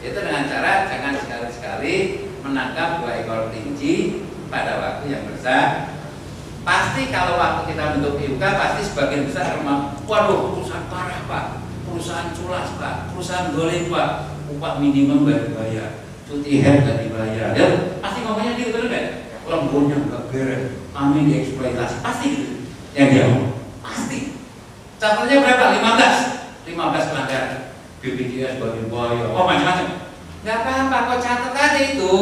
[0.00, 1.94] Itu dengan cara jangan sekali-sekali
[2.40, 5.92] menangkap dua ekor kelinci pada waktu yang besar.
[6.66, 12.34] Pasti kalau waktu kita bentuk PUK pasti sebagian besar rumah, waduh perusahaan parah pak, perusahaan
[12.34, 17.66] culas pak, perusahaan dolim pak, upah minimum nggak dibayar, cuti haid nggak dibayar, ya
[18.02, 19.06] pasti ngomongnya gitu betul nggak?
[19.46, 22.44] Lemburnya nggak beres, kami dieksploitasi, pasti gitu.
[22.98, 23.54] Yang dia ngomong,
[23.86, 24.18] pasti.
[24.98, 25.64] Contohnya berapa?
[25.70, 27.52] 15 15 pelanggaran
[28.02, 29.86] BPJS bagi bayar, oh macam-macam.
[30.42, 32.14] Nggak apa-apa, kok catat aja itu.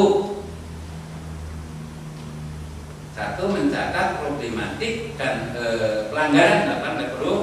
[3.14, 5.64] Satu mencatat problematik dan e,
[6.10, 7.34] pelanggaran dilakukan oleh perlu.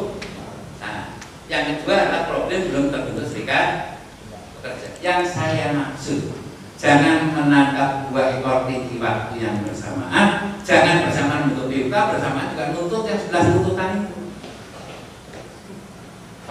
[0.84, 1.16] Nah,
[1.48, 3.96] yang kedua adalah problem belum terbentuk serikat
[4.60, 4.88] pekerja.
[5.00, 6.36] Yang saya maksud,
[6.76, 13.08] jangan menangkap dua ekor tinggi waktu yang bersamaan, jangan bersamaan untuk PUK, bersamaan juga nuntut
[13.08, 14.18] yang sebelah tuntutan itu.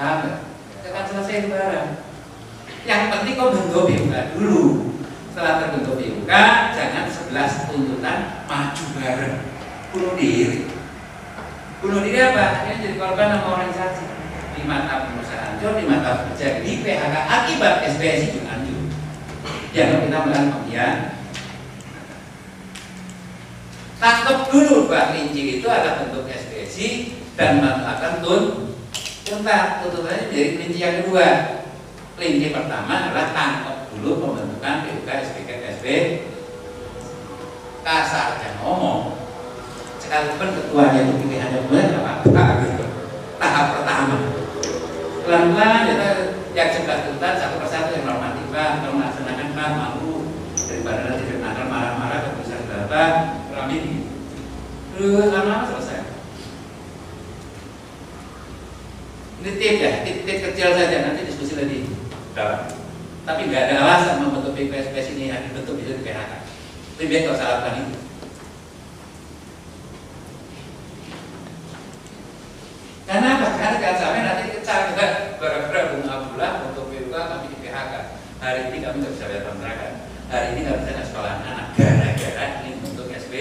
[0.00, 0.38] Paham nggak?
[0.80, 1.88] Akan selesai barang.
[2.88, 4.89] Yang penting kau bentuk PUK dulu.
[5.30, 6.32] Setelah terbentuk PUK,
[6.74, 9.38] jangan sebelas tuntutan maju bareng.
[9.94, 10.66] Bunuh diri.
[11.78, 12.66] Bunuh diri apa?
[12.66, 14.04] Ini jadi korban sama organisasi.
[14.58, 18.90] Di mata pengusaha hancur, di mata kerja di PHK akibat SBSI juga hancur.
[19.70, 20.98] Ya, kalau kita melakukan pembiayaan,
[24.02, 26.88] tangkap dulu Pak Linci itu ada bentuk SBSI
[27.38, 28.42] dan melakukan tun
[29.22, 31.26] tuntas tuntutannya dari kelinci yang kedua
[32.18, 35.86] kelinci pertama adalah tangkap dulu pembentukan PUK SPK SB
[37.84, 39.20] kasarnya ngomong
[40.01, 42.84] sekalipun ketuanya itu pilihannya nggak apa-apa gitu.
[43.36, 44.16] Tahap pertama.
[45.24, 46.09] Pelan-pelan kita
[46.57, 50.26] yang sebelah tuntas satu persatu yang normatif pak kalau melaksanakan pak malu.
[50.57, 53.03] Daripada nanti nakal marah-marah keputusan berapa
[53.53, 53.76] kami
[54.96, 56.01] terus lama-lama selesai.
[59.40, 61.88] Ini tip ya, tip-tip kecil saja nanti diskusi lagi.
[62.36, 62.79] Dalam.
[63.30, 66.32] Tapi nggak ada alasan membentuk PPSPS ini yang dibentuk bisa di PHK.
[66.98, 67.98] Lebih baik kalau salah lakukan itu.
[73.06, 73.48] Karena apa?
[73.54, 75.06] Karena jangan sampai nanti kecil juga
[75.38, 77.94] gara-gara Bung Abdullah untuk PUK kami di PHK.
[78.42, 79.92] Hari ini kami nggak bisa bayar kontrakan.
[80.26, 83.34] Hari ini nggak bisa sekolah anak gara-gara ini untuk SB.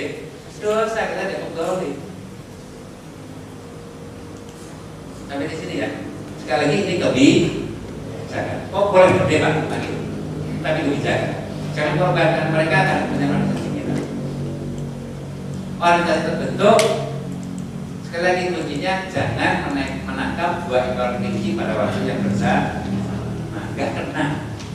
[0.61, 1.97] Dosa kita dianggap dolim.
[5.25, 5.89] Sampai di sini ya.
[6.45, 6.93] Sekali lagi ini
[8.29, 8.69] kebijakan.
[8.69, 9.91] Oh boleh berdebat lagi,
[10.61, 11.33] tapi kebijakan.
[11.73, 13.95] Jangan korbankan mereka akan punya organisasi kita.
[15.81, 16.79] Organisasi terbentuk.
[18.05, 19.53] Sekali lagi kuncinya jangan
[20.05, 22.85] menangkap dua ekor kelinci pada waktu yang besar.
[23.53, 24.25] Nah, nggak kena.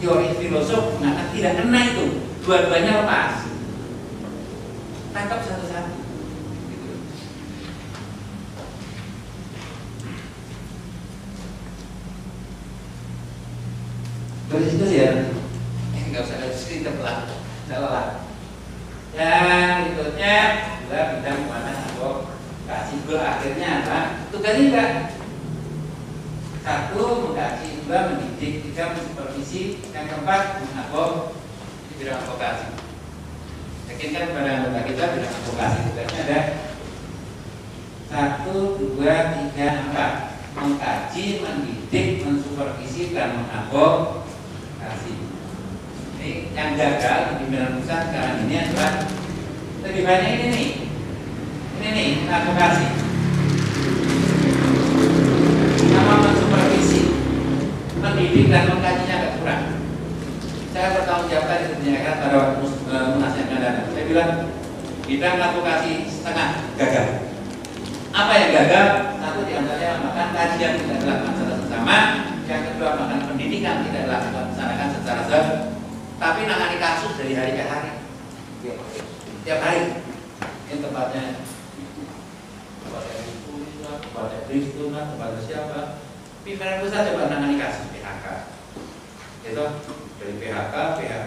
[0.02, 2.04] Teori filosof mengatakan tidak kena itu.
[2.42, 3.46] Dua-duanya lepas.
[5.14, 6.03] Tangkap satu-satu.
[14.54, 15.10] Dari situ ya?
[16.14, 17.26] Nggak usah ada cerita pelan
[17.66, 18.22] lelah
[19.18, 20.34] yang berikutnya
[20.78, 22.30] juga bidang mana atau
[22.70, 23.98] kasih dua akhirnya apa
[24.30, 24.84] tugasnya juga
[26.62, 31.34] satu mengkaji dua mendidik tiga mensupervisi yang keempat mengabok
[31.90, 32.78] di bidang advokasi.
[33.90, 36.40] Yakinkan kepada anggota kita bidang advokasi tugasnya ada.
[38.06, 40.12] Satu dua tiga empat.
[40.54, 44.23] Mengkaji mendidik mensupervisi dan mengabok
[44.94, 45.18] kasih.
[46.14, 48.92] Ini yang gagal di pimpinan pusat sekarang ini adalah
[49.82, 50.68] lebih banyak ini nih.
[51.82, 52.86] Ini nih advokasi.
[55.90, 57.02] Sama mensupervisi,
[57.98, 59.62] mendidik dan mengkajinya agak kurang.
[60.70, 62.66] Saya bertanggung jawab tadi sebenarnya pada waktu
[63.14, 63.86] munas yang datang.
[63.90, 64.32] Saya bilang
[65.04, 67.06] bidang advokasi setengah gagal.
[68.14, 68.86] Apa yang gagal?
[69.18, 71.98] Satu di antaranya makan kajian tidak dilakukan secara bersama,
[72.44, 75.46] yang kedua makan pendidikan tidak dilaksanakan secara sah
[76.20, 77.92] tapi nangani kasus dari hari ke hari.
[79.44, 79.82] Tiap hari.
[80.70, 81.24] Ini tempatnya
[82.84, 85.80] tempatnya Risuna, tempatnya Kristuna, tempatnya siapa?
[86.44, 88.26] Pimpinan pusat coba nangani kasus PHK
[89.44, 89.64] itu
[90.16, 91.24] dari PHK, PHK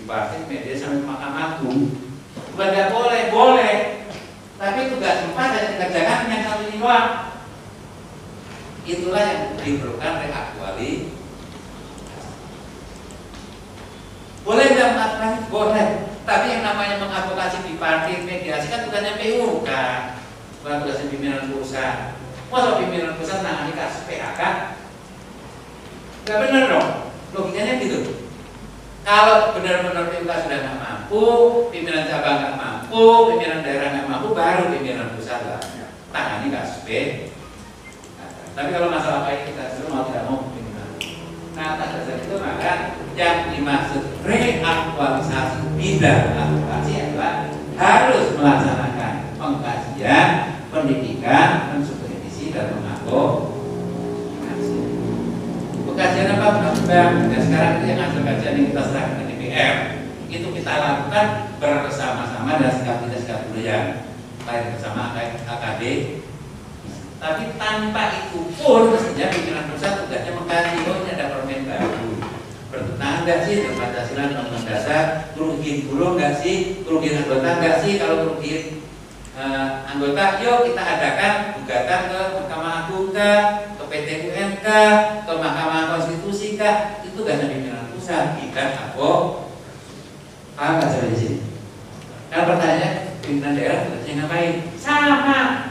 [0.00, 1.80] dibahas media sampai ke Mahkamah Agung.
[2.52, 3.76] Bukan nggak boleh, boleh.
[4.56, 7.33] Tapi tugas empat dan dikerjakan yang satu ini doang
[8.84, 10.92] itulah yang diperlukan reaktuali
[14.44, 15.88] boleh nggak mengatakan boleh
[16.24, 19.68] Tapi yang namanya mengadvokasi bipartit, mediasi kan tugasnya PUK,
[20.64, 22.16] bukan tugasnya pimpinan pusat.
[22.48, 24.40] Masa pimpinan pusat nangani kasus PHK?
[26.24, 26.88] Gak benar dong,
[27.36, 28.24] logikanya gitu.
[29.04, 31.24] Kalau benar-benar PUK sudah nggak mampu,
[31.68, 35.60] pimpinan cabang nggak mampu, pimpinan daerah nggak mampu, baru pimpinan pusat lah
[36.08, 37.33] tangani kasus PHK.
[38.54, 40.94] Tapi kalau masalah baik kita dulu mau tidak mau pimpinan.
[41.58, 50.28] Nah atas dasar itu maka yang dimaksud reaktualisasi bidang advokasi adalah harus melaksanakan pengkajian,
[50.70, 53.50] pendidikan, mensupervisi dan mengadvokasi.
[55.90, 59.74] Pengkajian apa undang-undang dan sekarang itu yang hasil kajian yang kita serahkan ke DPR
[60.30, 61.26] itu kita lakukan
[61.58, 64.06] bersama-sama dan sikap kita sikap budaya
[64.46, 65.82] baik bersama AKD
[67.24, 72.04] tapi tanpa itu pun mestinya pimpinan pusat tugasnya mengkaji oh ini ada permen baru.
[72.68, 73.54] Bertentangan nggak sih?
[73.64, 76.84] Dengan Pancasila dan Undang Dasar kerugian guru nggak sih?
[76.84, 77.92] Kerugian anggota nggak sih?
[77.96, 78.64] Kalau kerugian
[79.40, 83.40] uh, anggota yuk kita adakan gugatan ke Mahkamah Agung kah?
[83.72, 84.66] Ke PT UMK
[85.24, 87.00] ke Mahkamah Konstitusi kah?
[87.00, 89.12] Itu tugasnya pimpinan pusat bukan aku
[90.54, 91.40] paham nggak sampai
[92.30, 92.90] kalau pertanyaannya
[93.24, 94.54] pimpinan daerah tugasnya ngapain?
[94.76, 95.63] Sama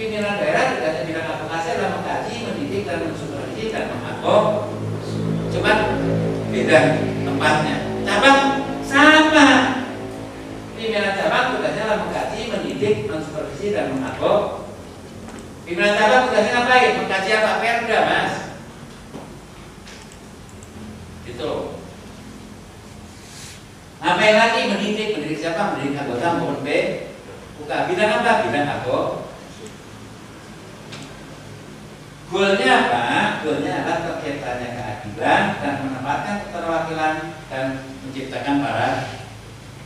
[0.00, 4.44] pimpinan daerah tugasnya bidang advokasi adalah mengkaji, mendidik dan mensupervisi dan mengadvok.
[5.52, 5.78] Cuman
[6.48, 6.78] beda
[7.20, 7.76] tempatnya.
[8.08, 8.40] Cabang
[8.80, 9.48] sama.
[10.72, 14.72] Pimpinan cabang tugasnya adalah mengkaji, mendidik, mensupervisi dan mengadvok.
[15.68, 16.92] Pimpinan cabang tugasnya ngapain?
[17.04, 17.50] Mengkaji apa?
[17.60, 18.34] Perda, Mas.
[21.28, 21.52] Gitu.
[24.00, 25.08] Ngapain lagi mendidik?
[25.12, 25.76] Mendidik siapa?
[25.76, 26.68] Mendidik anggota maupun B.
[27.60, 28.48] Buka bidang apa?
[28.48, 29.29] Bidang advok.
[32.30, 33.02] Goalnya apa?
[33.42, 37.14] Goalnya adalah terciptanya keadilan dan menempatkan keterwakilan
[37.50, 37.66] dan
[38.06, 38.88] menciptakan para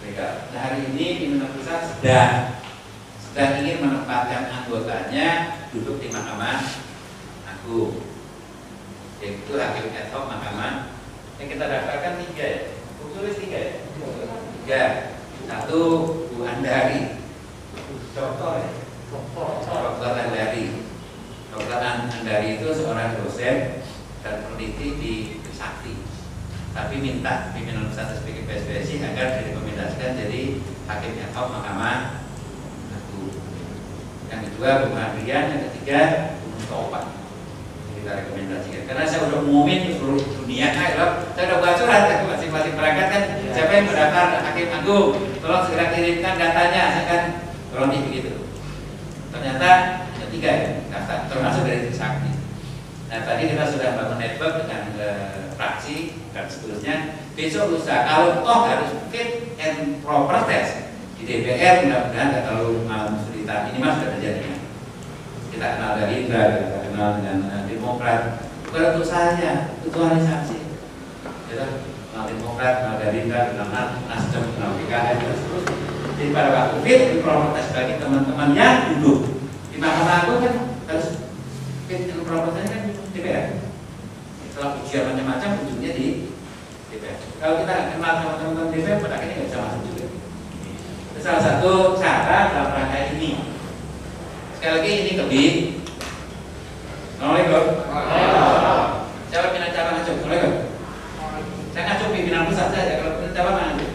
[0.05, 0.33] legal.
[0.53, 2.61] Nah, hari ini pimpinan pusat sedang
[3.17, 6.61] sedang ingin menempatkan anggotanya duduk di Mahkamah
[7.49, 8.13] Agung,
[9.25, 10.93] yaitu hakim ad hoc Mahkamah.
[11.41, 12.61] Yang kita daftarkan tiga ya,
[13.17, 13.73] tulis tiga ya,
[14.61, 14.83] tiga.
[15.49, 15.81] Satu
[16.29, 17.25] Bu Andari,
[18.13, 18.71] Dokter ya,
[19.09, 20.93] Dokter Andari.
[21.55, 23.87] Dokter Andari itu seorang dosen
[24.27, 25.15] dan peneliti di
[25.55, 25.95] Sakti.
[26.75, 30.59] Tapi minta pimpinan pusat sebagai PSBSI agar direkomendasikan jadi
[30.91, 32.27] hakim ad Mahkamah
[32.91, 33.39] Agung.
[34.27, 35.99] Yang kedua Bu Adrian, yang ketiga
[36.43, 37.01] Bu Mustafa.
[38.03, 38.83] Kita rekomendasikan.
[38.91, 43.07] Karena saya udah umumin di seluruh dunia, kalau saya udah buat surat ke masing-masing perangkat
[43.15, 43.23] kan,
[43.55, 47.23] siapa yang mendaftar hakim agung, tolong segera kirimkan datanya, saya kan
[47.71, 48.43] tolong begitu.
[49.31, 50.04] Ternyata
[50.35, 52.31] tiga ya daftar termasuk dari Trisakti.
[53.09, 54.83] Nah tadi kita sudah bangun network dengan
[55.55, 56.97] fraksi dan seterusnya.
[57.35, 63.19] Besok lusa kalau toh harus fit and proper test di DPR mudah-mudahan tidak terlalu malam
[63.19, 63.71] kesulitan.
[63.71, 64.43] Ini mas sudah terjadi.
[65.55, 68.21] Kita kenal dari Indra, kita kenal dengan uh, Demokrat.
[68.67, 70.59] Bukan untuk saya, ketuanisasi.
[71.47, 71.65] Kita
[72.11, 73.69] kenal Demokrat, kenal Indra, kenal
[74.11, 75.77] Nasdem, kenal PKS dan seterusnya.
[76.15, 79.34] Jadi pada waktu fit and proper test bagi teman-teman yang duduk
[79.75, 80.55] di Mahkamah Agung kan
[80.87, 81.19] harus
[81.91, 83.59] test kan DPR.
[84.55, 86.31] Setelah ujian macam-macam ujungnya di
[86.95, 87.19] DPR.
[87.43, 90.07] Kalau kita kenal sama teman-teman DPR, pada akhirnya nggak bisa masuk juga.
[91.11, 93.31] Itu salah satu cara dalam rangka ini.
[94.55, 95.53] Sekali lagi ini kebih.
[97.19, 97.65] Assalamualaikum.
[99.27, 100.17] Siapa pimpinan cabang ngacung?
[100.23, 100.55] Assalamualaikum.
[101.75, 102.93] Saya ngacung pimpinan pusat saja.
[103.03, 103.93] Kalau pimpinan cabang ngacung.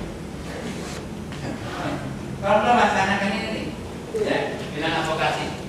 [2.40, 3.66] Kalau melaksanakan ini nih,
[4.24, 4.38] ya,
[4.72, 5.60] bidang advokasi,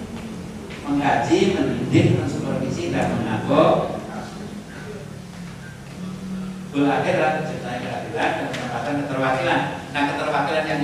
[0.86, 3.98] mengkaji, mendidik, mensupervisi dan mengadvok
[6.70, 9.60] Goal akhir adalah penciptaan keadilan dan penempatan keterwakilan.
[9.90, 10.78] Nah, keterwakilan yang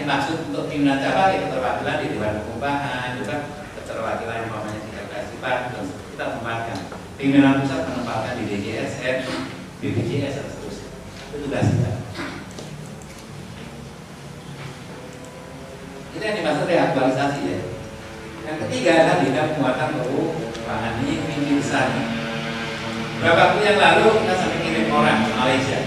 [0.76, 3.36] pimpinan cabang ya keterwakilan di Dewan Pengupahan, juga
[3.80, 6.78] keterwakilan yang namanya di LKS dan kita tempatkan.
[7.16, 9.16] Pimpinan pusat menempatkan di DJSN,
[9.80, 10.88] BPJS dan seterusnya.
[11.32, 11.92] Itu tugas kita.
[16.12, 17.60] Itu yang dimaksud reaktualisasi ya.
[18.44, 21.88] Yang ketiga adalah bidang penguatan keuangan ini ini besar.
[23.24, 25.80] Berapa waktu yang lalu kita sampai kirim orang ke Malaysia,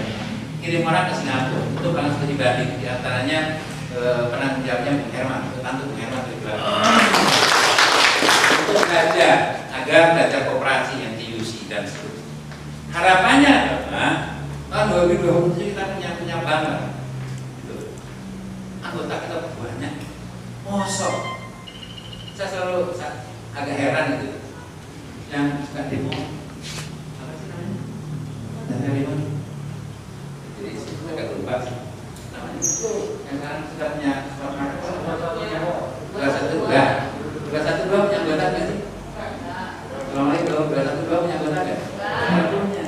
[0.58, 2.80] kirim orang ke Singapura untuk langsung studi banding.
[3.90, 6.38] Penanggung jawabnya Bung Herman, tentu Bung Herman di
[8.70, 12.38] Untuk belajar agar belajar kooperasi yang TUC dan seterusnya.
[12.94, 14.38] Harapannya adalah
[14.70, 16.94] tahun 2027 kita punya punya bank
[17.66, 17.98] gitu.
[18.78, 19.94] Anggota kita banyak,
[20.62, 21.42] mosok.
[22.38, 22.94] Saya selalu
[23.58, 24.38] agak heran itu
[25.34, 26.14] yang suka demo
[27.18, 27.82] apa sih namanya?
[28.70, 29.14] Dana demo.
[30.62, 30.70] Jadi
[31.10, 31.54] agak lupa
[32.30, 32.62] namanya
[33.30, 34.78] yang sekarang kita punya supermarket
[36.10, 36.86] dua satu dua.
[37.46, 38.78] Dua satu dua punya anggota nggak sih?
[39.94, 40.62] Assalamualaikum.
[40.66, 41.80] Dua satu dua punya anggota nggak?
[42.50, 42.84] Punya.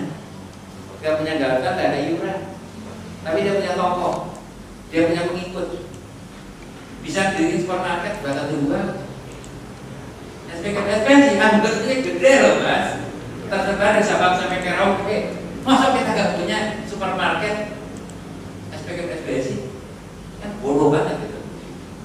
[0.99, 2.41] Nggak punya anggota nggak ada iuran.
[3.23, 4.11] Tapi dia punya toko.
[4.91, 5.69] Dia punya pengikut.
[7.07, 8.83] Bisa diri supermarket dua satu dua.
[10.51, 12.89] SPK sih anggotanya gede loh mas.
[13.47, 15.17] Tersebar dari Sabang sampai Merauke
[15.63, 16.59] masa kita nggak punya
[16.91, 17.79] supermarket?
[18.75, 18.99] SPK
[19.39, 19.72] sih
[20.43, 21.39] kan bodoh banget gitu.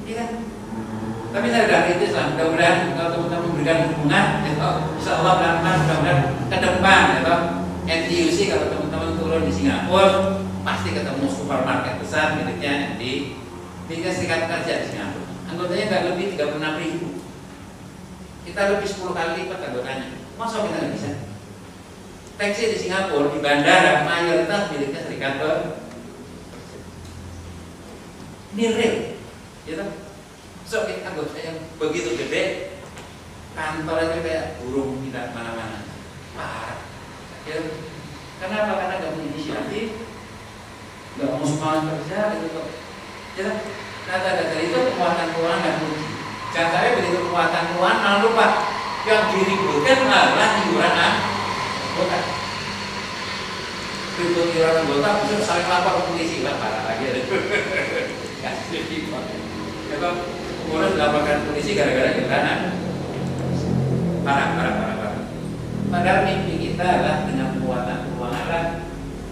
[0.05, 0.29] Iya kan?
[1.27, 5.75] Tapi saya udah kritis lah mudah-mudahan kalau teman-teman memberikan dukungan ya toh, insya Allah pelan-pelan
[5.83, 7.41] mudah-mudahan ke depan ya toh,
[7.83, 10.07] NTUC kalau teman-teman turun di Singapura
[10.63, 13.39] pasti ketemu supermarket besar miliknya di
[13.91, 15.27] Liga Serikat Kerja di Singapura.
[15.47, 17.07] Anggotanya nggak lebih 36 ribu.
[18.47, 20.07] Kita lebih 10 kali lipat anggotanya.
[20.39, 21.09] Masa kita nggak bisa?
[22.37, 25.33] Taksi di Singapura di bandara mayoritas miliknya serikat
[28.55, 28.95] ini real
[29.67, 29.85] gitu
[30.67, 32.75] so kita anggota yang begitu gede
[33.57, 35.81] kantornya kayak burung tidak mana-mana
[36.37, 36.77] parah.
[37.41, 37.73] Gitu
[38.37, 38.71] kenapa?
[38.77, 39.87] Karena nggak punya inisiatif.
[41.17, 42.67] Nggak mau semangat kerja gitu kok.
[43.33, 43.53] Gitu
[44.07, 46.07] nah dari itu kekuatan keuangan nggak kunci
[46.55, 48.47] jangan begitu kekuatan keuangan malah lupa.
[49.07, 52.19] Yang diributkan adalah iuran anggota.
[54.19, 56.45] Ribut iuran anggota bisa saling lapor ke polisi.
[56.45, 57.05] Lah parah lagi
[58.73, 58.81] ya
[59.87, 60.09] Coba
[60.67, 62.59] kemudian dilaporkan polisi gara-gara iuran
[64.27, 65.23] parah parah parah parah
[65.87, 68.63] padahal mimpi kita adalah dengan kekuatan keuangan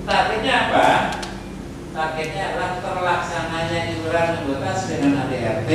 [0.07, 0.87] targetnya apa
[1.91, 5.71] targetnya adalah terlaksananya iuran anggota dengan ADRT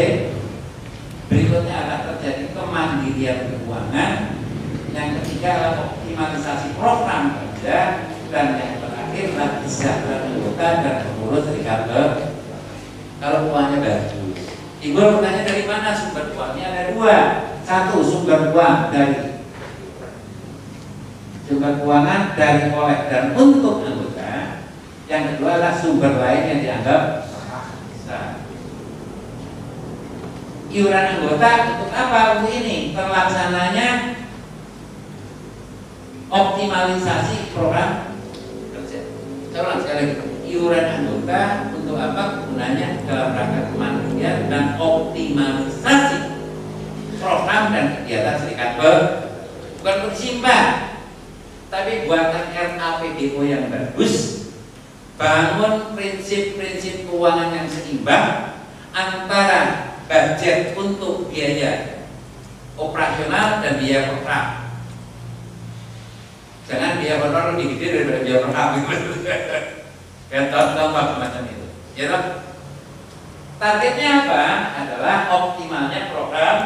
[1.28, 4.40] berikutnya adalah terjadi kemandirian keuangan
[4.90, 7.78] yang ketiga adalah optimalisasi program kerja.
[8.30, 11.80] Dan yang terakhir adalah kesejahteraan anggota dan pengurus serikat
[13.20, 14.40] kalau uangnya bagus
[14.80, 17.18] ibu bertanya dari mana sumber uangnya ada dua.
[17.60, 19.44] Satu sumber uang dari
[21.46, 24.64] sumber keuangan dari oleh dan untuk anggota.
[25.06, 27.02] Yang kedua adalah sumber lain yang dianggap
[28.08, 28.40] sah
[30.70, 32.96] iuran anggota untuk apa untuk ini?
[32.96, 33.88] Terlaksananya
[36.30, 38.16] optimalisasi program
[38.72, 38.98] kerja.
[39.50, 42.50] Ulang sekali lagi iuran anggota untuk apa?
[42.50, 46.18] Gunanya dalam rangka kemandirian dan optimalisasi
[47.22, 48.70] program dan kegiatan serikat
[49.80, 50.66] bukan disimpan
[51.70, 54.42] tapi buatkan RAPDO yang bagus.
[55.20, 58.56] Bangun prinsip-prinsip keuangan yang seimbang
[58.90, 62.02] antara budget untuk biaya
[62.74, 64.46] operasional dan biaya program.
[66.66, 68.68] Jangan biaya honor lebih gede daripada biaya program
[70.30, 71.66] ya contoh macam itu.
[71.98, 72.46] Ya?
[73.60, 74.44] Targetnya apa?
[74.72, 76.58] Adalah optimalnya program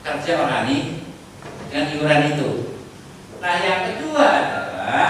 [0.00, 1.04] kerja organik
[1.68, 2.50] dengan iuran itu.
[3.44, 5.04] Nah yang kedua adalah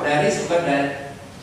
[0.00, 0.88] dari sumber dari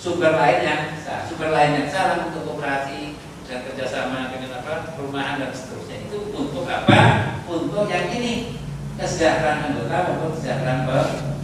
[0.01, 5.37] sumber lain yang sah, sumber lain yang salah untuk operasi dan kerjasama dengan apa perumahan
[5.45, 6.99] dan seterusnya itu untuk apa?
[7.45, 8.57] Untuk yang ini
[8.97, 11.36] kesejahteraan anggota maupun kesejahteraan.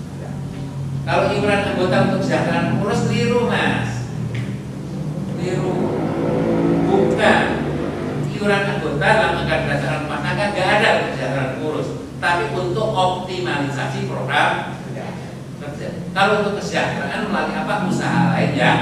[1.04, 4.08] Kalau iuran anggota untuk kesejahteraan pengurus keliru mas,
[5.36, 6.00] keliru.
[6.88, 7.44] Bukan
[8.32, 11.90] iuran anggota dalam angka berdasarkan rumah tangga nggak ada kesejahteraan pengurus,
[12.24, 14.80] tapi untuk optimalisasi program
[15.60, 15.88] kerja.
[16.16, 18.74] Kalau untuk kesejahteraan melalui apa usaha lain ya,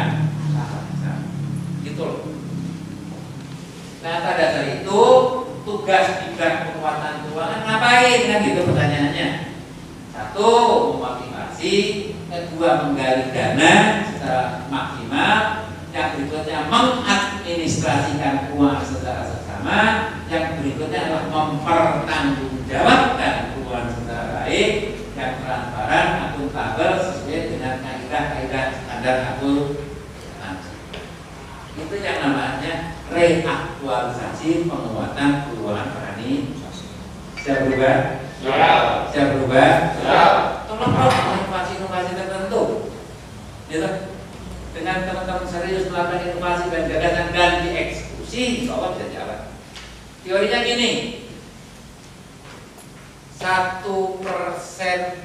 [1.82, 2.22] gitu loh.
[4.05, 5.01] Nah pada dasar itu
[5.61, 9.30] tugas bidang kekuatan keuangan ngapain kan gitu pertanyaannya.
[10.09, 10.49] Satu
[10.97, 11.78] memotivasi,
[12.32, 19.80] kedua menggali dana secara maksimal, yang berikutnya mengadministrasikan keuangan secara seksama,
[20.32, 30.72] yang berikutnya adalah mempertanggungjawabkan keuangan secara baik, yang transparan, akuntabel sesuai dengan kaidah-kaidah standar akuntansi.
[31.76, 36.56] Itu yang namanya reaktualisasi penguatan keuangan petani.
[37.42, 38.22] Saya berubah?
[38.42, 39.06] Ya.
[39.14, 39.72] Saya berubah?
[40.02, 40.24] Ya.
[40.66, 42.89] Tolong dong inovasi-inovasi tertentu.
[43.70, 43.89] Gitu.
[44.74, 49.42] Dengan teman-teman serius melakukan inovasi dan gagasan dan dieksekusi, insya Allah bisa jalan.
[50.26, 50.92] Teorinya gini,
[53.38, 55.22] satu persen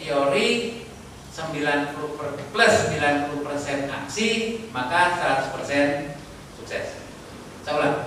[0.00, 0.84] teori
[1.32, 4.28] 90 per, plus 90 persen aksi
[4.72, 5.16] maka
[5.48, 5.86] 100 persen
[6.60, 6.98] sukses.
[7.64, 7.98] Saya ulang,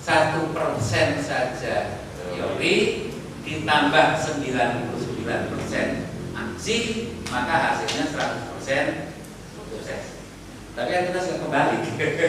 [0.00, 2.02] satu persen saja
[2.32, 3.11] teori
[3.42, 5.86] ditambah 99 persen
[6.32, 6.76] aksi
[7.32, 8.84] maka hasilnya 100 persen
[9.70, 10.02] sukses.
[10.72, 11.78] Tapi kan kita sudah kembali.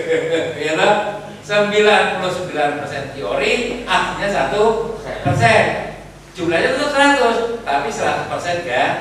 [0.67, 0.95] ya loh?
[1.43, 5.63] 99% teori, artinya satu persen.
[6.33, 8.91] Jumlahnya tetap 100, tapi 100 persen kan?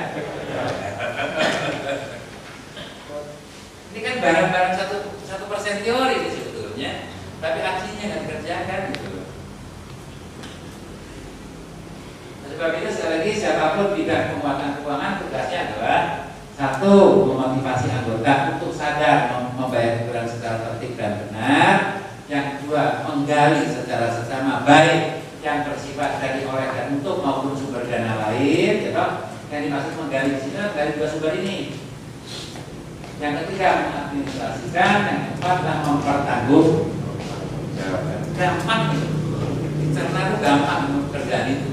[3.93, 9.07] Ini kan barang-barang satu satu persen teori sebetulnya, tapi aksinya nggak dikerjakan gitu.
[9.07, 9.27] loh.
[12.42, 16.01] Nah, Sebab itu sekali lagi siapa pun bidang penguatan keuangan tugasnya adalah
[16.53, 22.05] satu memotivasi anggota untuk sadar mem- membayar iuran secara tertib dan benar.
[22.29, 28.21] Yang kedua menggali secara sesama baik yang bersifat dari oleh dan untuk maupun sumber dana
[28.29, 28.85] lain.
[28.85, 29.05] Gitu.
[29.49, 31.57] Yang dimaksud menggali di sini dari dua sumber ini.
[33.17, 36.69] Yang ketiga mengadministrasikan, yang keempat adalah mempertanggung
[38.37, 39.07] gampang gitu.
[39.97, 40.81] Karena itu gampang
[41.49, 41.72] itu.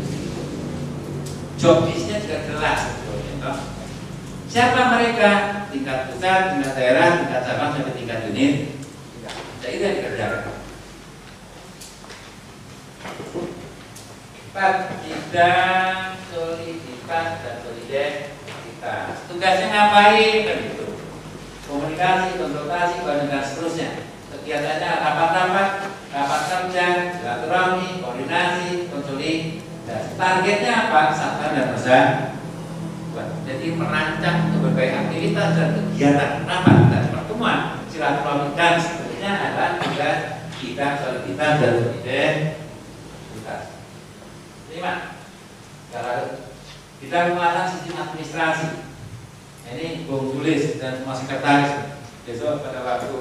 [1.61, 3.13] Job listnya juga jelas gitu.
[4.49, 5.31] Siapa mereka?
[5.69, 8.81] Tingkat pusat, tingkat daerah, tingkat cabang sampai tingkat unit.
[9.61, 10.57] Jadi itu yang dikerjakan.
[14.51, 19.15] Empat, bidang soliditas dan solidaritas.
[19.29, 20.37] Tugasnya ngapain?
[20.49, 20.87] Kan gitu.
[21.69, 23.91] Komunikasi, konsultasi, dan seterusnya.
[24.33, 25.69] Kegiatannya rapat-rapat,
[26.09, 26.87] rapat kerja,
[27.21, 28.89] silaturahmi, koordinasi,
[29.91, 30.11] konsolidasi.
[30.15, 31.01] Targetnya apa?
[31.11, 32.07] Satu dan besar.
[33.45, 37.59] Jadi merancang untuk berbagai aktivitas dan kegiatan rapat dan pertemuan
[37.91, 40.19] silaturahmi dan seterusnya adalah tugas
[40.63, 43.63] bidang soliditas dan solidaritas.
[44.71, 44.95] Lima,
[45.91, 46.19] kalau
[47.03, 48.69] kita menguatkan sistem administrasi.
[49.71, 51.95] Ini Bung Tulis dan semua sekretaris.
[52.27, 53.15] Besok pada waktu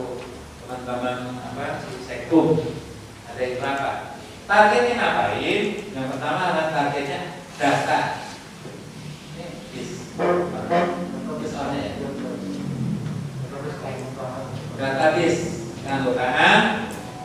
[0.65, 2.57] teman-teman apa si Sekum
[3.29, 4.08] ada yang rapat.
[4.49, 5.61] Targetnya ngapain?
[5.93, 7.99] Yang pertama adalah targetnya data.
[9.37, 10.09] Ini bis.
[11.37, 11.93] Bis soalnya ya.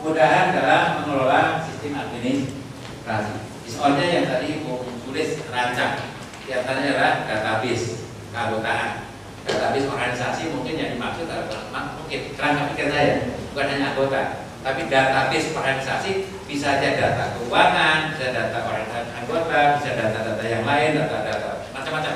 [0.05, 3.41] Mudahan dalam mengelola sistem administrasi.
[3.65, 5.97] Disornya yang tadi mau tulis rancang,
[6.45, 9.09] kelihatannya adalah database keanggotaan.
[9.49, 15.53] Database organisasi mungkin yang dimaksud adalah mungkin kerangka pikir saya bukan hanya anggota, tapi database
[15.53, 16.11] organisasi
[16.49, 22.13] bisa aja data keuangan, bisa data orang anggota, bisa data-data yang lain, data-data macam-macam.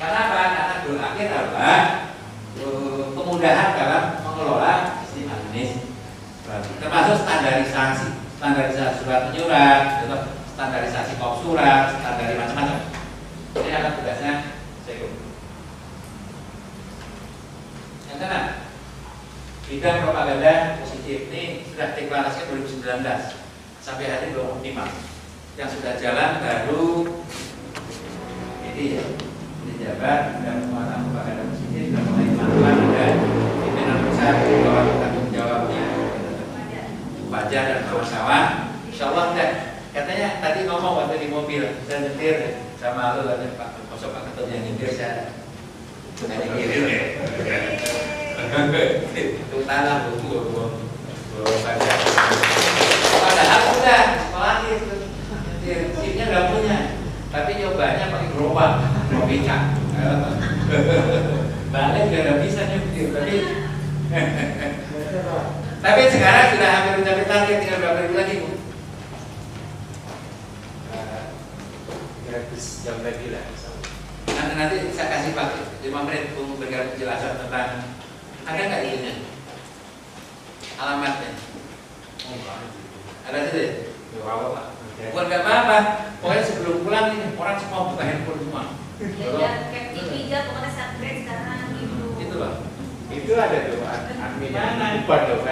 [0.00, 0.42] Karena apa?
[0.56, 1.80] Karena goal akhir adalah
[2.56, 8.08] eh, kemudahan dalam mengelola sistem administrasi, termasuk standarisasi,
[8.40, 9.80] standarisasi surat menyurat,
[10.56, 12.78] standarisasi kop surat, standarisasi macam-macam.
[13.52, 14.32] Ini akan tugasnya
[14.88, 15.12] Sekum.
[18.08, 18.44] Yang keenam,
[19.68, 22.46] bidang propaganda positif ini sudah deklarasi
[22.78, 23.02] 2019
[23.82, 24.86] sampai hari ini belum optimal.
[25.58, 27.10] Yang sudah jalan baru
[28.70, 29.02] ini ya,
[29.66, 33.18] ini jabat dan penguatan propaganda positif sudah mulai melakukan ada
[33.58, 35.84] pimpinan besar di bawah tanggung jawabnya
[37.34, 38.46] Fajar dan kawan-kawan.
[38.86, 39.50] Insya Allah enggak.
[39.90, 44.54] Katanya tadi ngomong waktu di mobil, saya nyetir sama lu katanya Pak Kosok Pak Ketut
[44.54, 45.34] yang nyetir saya
[46.16, 47.02] Bukan nyetir ya
[49.42, 50.64] Itu tanah bu, bu, bu,
[53.12, 54.96] Padahal itu.
[56.32, 56.78] Nggak punya.
[57.32, 58.72] Tapi nyobanya pakai gerobak,
[59.08, 59.72] robika
[61.72, 63.34] Balik gak ada bisa nyetir, tapi
[65.84, 68.50] tapi sekarang sudah hampir mencapai target tinggal berapa ribu lagi bu?
[72.28, 73.44] gratis jam lagi lah
[74.28, 75.48] Nanti nanti saya kasih pak
[75.80, 77.88] 5 menit untuk memberikan penjelasan tentang
[78.44, 79.31] ada nggak itunya?
[80.82, 81.30] Alamatnya?
[83.30, 83.66] Ada sih?
[84.18, 85.78] Bukan nggak apa-apa.
[86.18, 88.62] Pokoknya sebelum pulang nih orang semua buka handphone semua.
[88.98, 92.04] Ya, kayak TV aja pokoknya upgrade sekarang gitu.
[92.18, 92.54] Itu loh.
[93.12, 95.04] itu ada tuh ad- admin Mana?
[95.04, 95.44] tuh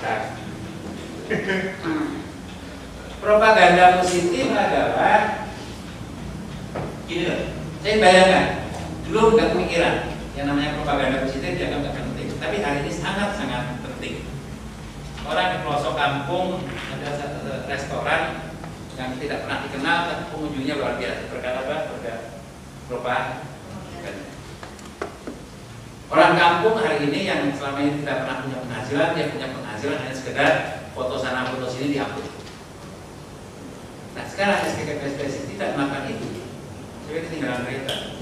[0.00, 0.20] Ntar.
[3.22, 5.46] Propaganda positif adalah
[7.06, 7.42] gini loh.
[7.86, 8.46] Saya bayangkan
[9.06, 9.94] dulu nggak kepikiran
[10.34, 13.77] yang namanya propaganda positif dianggap nggak penting, tapi hari ini sangat sangat.
[15.28, 18.48] Orang di pelosok kampung ada satu restoran
[18.96, 21.28] yang tidak pernah dikenal, tapi pengunjungnya luar biasa.
[21.28, 21.76] Berkata apa?
[22.88, 23.44] Propaganda.
[26.08, 30.14] Orang kampung hari ini yang selama ini tidak pernah punya penghasilan, dia punya penghasilan hanya
[30.16, 30.52] sekedar
[30.96, 32.32] foto sana foto sini diupload.
[34.16, 36.48] Nah sekarang SKK PSBS tidak melakukan itu,
[37.04, 38.16] jadi ketinggalan kereta.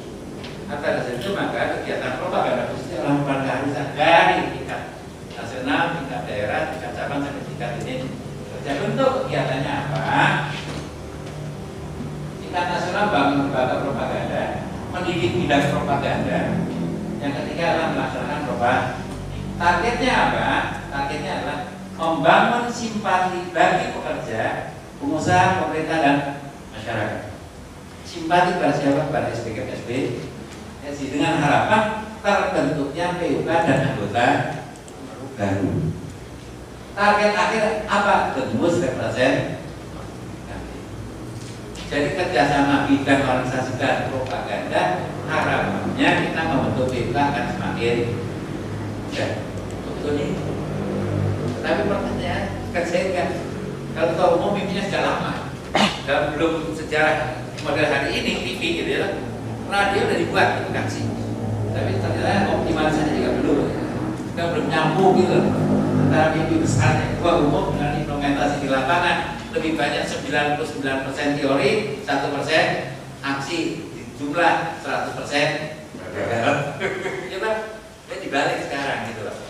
[0.67, 4.96] Atas itu maka kegiatan propaganda merupakan keharusan dari tingkat
[5.37, 7.95] nasional, tingkat daerah, tingkat cabang sampai tingkat ini.
[8.67, 10.03] Jadi untuk kegiatannya apa?
[12.43, 14.45] Tingkat nasional bangun lembaga propaganda,
[14.91, 16.41] mendidik bidang propaganda.
[17.23, 18.95] Yang ketiga adalah melaksanakan propaganda.
[19.57, 20.47] Targetnya apa?
[20.93, 21.59] Targetnya adalah
[21.97, 24.43] membangun simpati bagi pekerja,
[25.01, 26.17] pengusaha, pemerintah dan
[26.75, 27.23] masyarakat.
[28.05, 29.09] Simpati pada siapa?
[29.09, 29.91] Pada SPK SB
[30.87, 34.27] dengan harapan terbentuknya PUK dan anggota
[35.37, 35.71] baru.
[36.97, 38.15] Target akhir apa?
[38.33, 39.55] Tembus representasi.
[41.87, 47.97] Jadi kerjasama bidang organisasi dan propaganda harapannya kita membentuk PUK akan semakin
[49.07, 49.31] mudah.
[49.87, 50.31] Betul nih.
[51.63, 52.45] Tapi pertanyaan
[52.75, 53.29] kan saya kan
[53.95, 55.33] kalau tahu umum mimpinya sudah lama
[56.05, 59.09] dan belum sejarah model hari ini TV gitu ya
[59.67, 61.03] radio udah dibuat edukasi
[61.73, 63.86] tapi ternyata optimalisasi juga belum
[64.37, 65.49] kita belum nyambung gitu
[65.97, 72.13] antara mimpi besarnya dua umum dengan implementasi di lapangan lebih banyak 99% teori, 1%
[73.25, 73.59] aksi
[74.21, 75.17] jumlah 100%
[76.13, 76.53] gagal.
[77.33, 77.57] ya Pak,
[78.13, 79.41] ya dibalik sekarang gitu loh.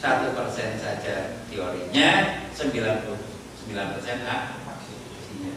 [0.00, 3.04] Satu persen saja teorinya, 99%
[3.68, 5.52] aksinya.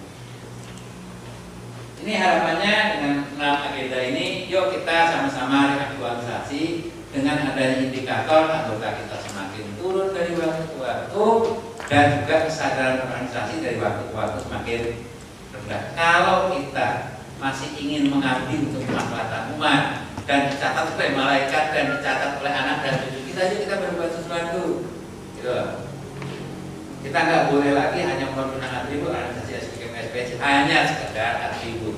[2.04, 9.18] Ini harapannya dengan enam agenda ini, yuk kita sama-sama reaktualisasi dengan adanya indikator anggota kita
[9.24, 11.26] semakin turun dari waktu ke waktu
[11.88, 14.82] dan juga kesadaran organisasi dari waktu ke waktu semakin
[15.56, 15.82] rendah.
[15.96, 16.88] Kalau kita
[17.40, 22.94] masih ingin mengabdi untuk kemaslahatan umat dan dicatat oleh malaikat dan dicatat oleh anak dan
[23.08, 24.64] cucu kita aja kita berbuat sesuatu.
[25.40, 25.56] Gitu.
[27.06, 31.96] Kita nggak boleh lagi hanya menggunakan atribut organisasi SPKM SPC hanya sekedar atribut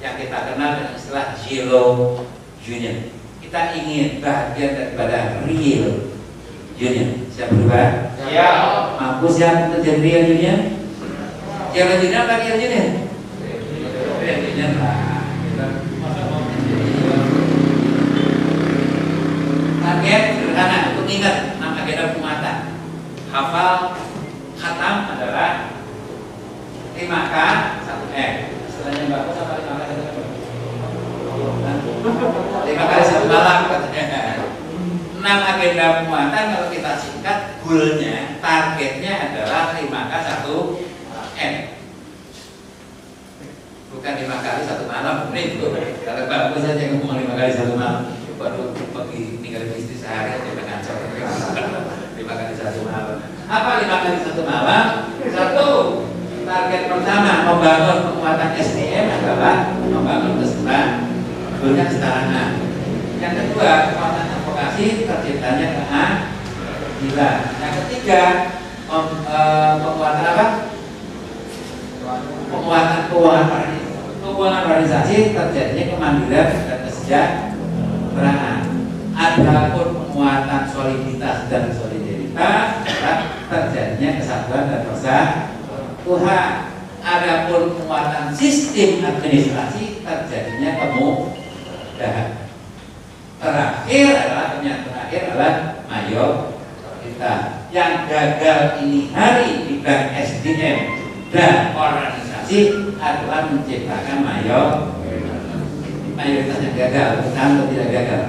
[0.00, 1.84] yang kita kenal dengan istilah zero
[2.64, 3.23] union.
[3.54, 6.10] Kita ingin bagian daripada real
[6.74, 7.22] union.
[7.30, 8.18] Siap berubah?
[8.26, 8.50] Ya.
[8.98, 10.58] Mampu siap untuk jadi real union?
[11.70, 13.06] Real union apa real union?
[14.18, 14.98] Real union lah.
[19.86, 22.56] Target sederhana untuk ingat enam agenda pengumatan.
[23.30, 23.94] Hafal
[24.58, 25.78] khatam adalah
[26.98, 27.34] 5K
[27.86, 28.32] 1M.
[28.66, 30.23] Istilahnya bagus apa 5K 1M?
[32.64, 34.38] Lima kali satu malam katanya.
[35.18, 40.12] Enam agenda penguatan kalau kita singkat goalnya, targetnya adalah 5K
[40.44, 41.54] 1M.
[43.94, 45.64] Bukan lima kali satu malam, ini itu.
[46.04, 50.50] Kalau bagus saja ngomong lima kali satu malam, baru pergi tinggal di istri sehari aja
[50.54, 50.98] kacau.
[52.14, 53.16] Lima kali satu malam.
[53.48, 54.86] Apa lima kali satu malam?
[55.24, 55.68] Satu,
[56.44, 61.03] target pertama membangun penguatan SDM adalah membangun kesetaraan,
[61.60, 62.50] goalnya kesetaraan.
[63.22, 67.38] Yang kedua, penguatan advokasi terciptanya keadilan.
[67.56, 68.22] Yang ketiga,
[68.92, 70.46] eh, penguatan apa?
[72.52, 73.64] Penguatan keuangan.
[74.24, 78.60] Keuangan organisasi terjadinya kemandirian dan kesejahteraan.
[79.14, 82.66] Adapun penguatan soliditas dan solidaritas
[83.46, 86.52] terjadinya kesatuan dan persatuan.
[87.04, 90.70] Adapun penguatan sistem administrasi terjadinya
[91.94, 92.28] kemudahan.
[93.38, 95.52] Terakhir adalah yang terakhir adalah
[95.86, 97.40] mayoritas
[97.70, 100.78] yang gagal ini hari di bank SDM
[101.30, 104.66] dan organisasi adalah menciptakan mayor
[106.18, 108.24] mayoritas yang gagal bukan atau tidak gagal.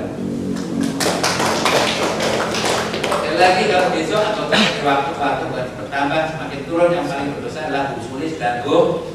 [3.01, 4.45] Sekali lagi kalau besok atau
[4.85, 9.09] waktu-waktu bertambah semakin turun yang paling berdosa adalah Bu Sulis dan Bu.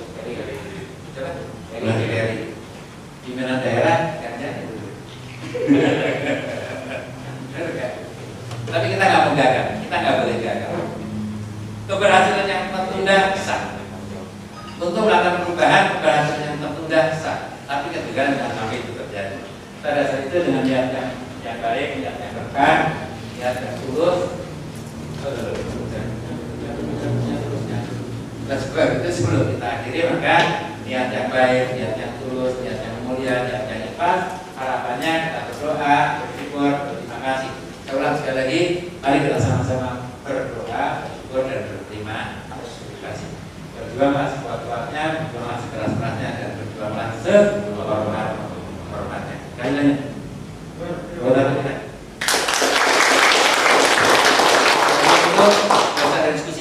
[3.20, 4.19] Pimpinan daerah Benar?
[8.70, 10.72] Tapi kita nggak mau gagal, kita nggak boleh gagal.
[11.90, 13.74] Keberhasilan yang tertunda sah.
[14.78, 17.38] Untuk melakukan perubahan, keberhasilan yang tertunda sah.
[17.66, 19.42] Tapi kegagalan jangan sampai itu terjadi.
[19.82, 21.10] Pada saat itu dengan niat yang,
[21.42, 22.78] yang baik, niat yang berkah,
[23.34, 24.18] niat yang tulus.
[28.50, 32.98] Dan sebab itu sebelum kita akhiri maka niat yang baik, niat yang tulus, niat yang
[33.06, 37.54] mulia, niat yang ikhlas, harapannya kita berdoa, bersyukur, berterima kasih.
[37.86, 42.42] Saya ulang sekali lagi, mari kita sama-sama berdoa, bersyukur dan berterima
[43.06, 43.38] kasih.
[43.78, 49.36] Berjuanglah sekuat-kuatnya, berjuanglah sekeras-kerasnya dan berjuanglah sehormat-hormatnya.
[49.54, 49.94] Sekali lagi.
[51.22, 51.70] Kita.
[55.38, 55.46] Kita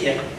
[0.06, 0.38] ya.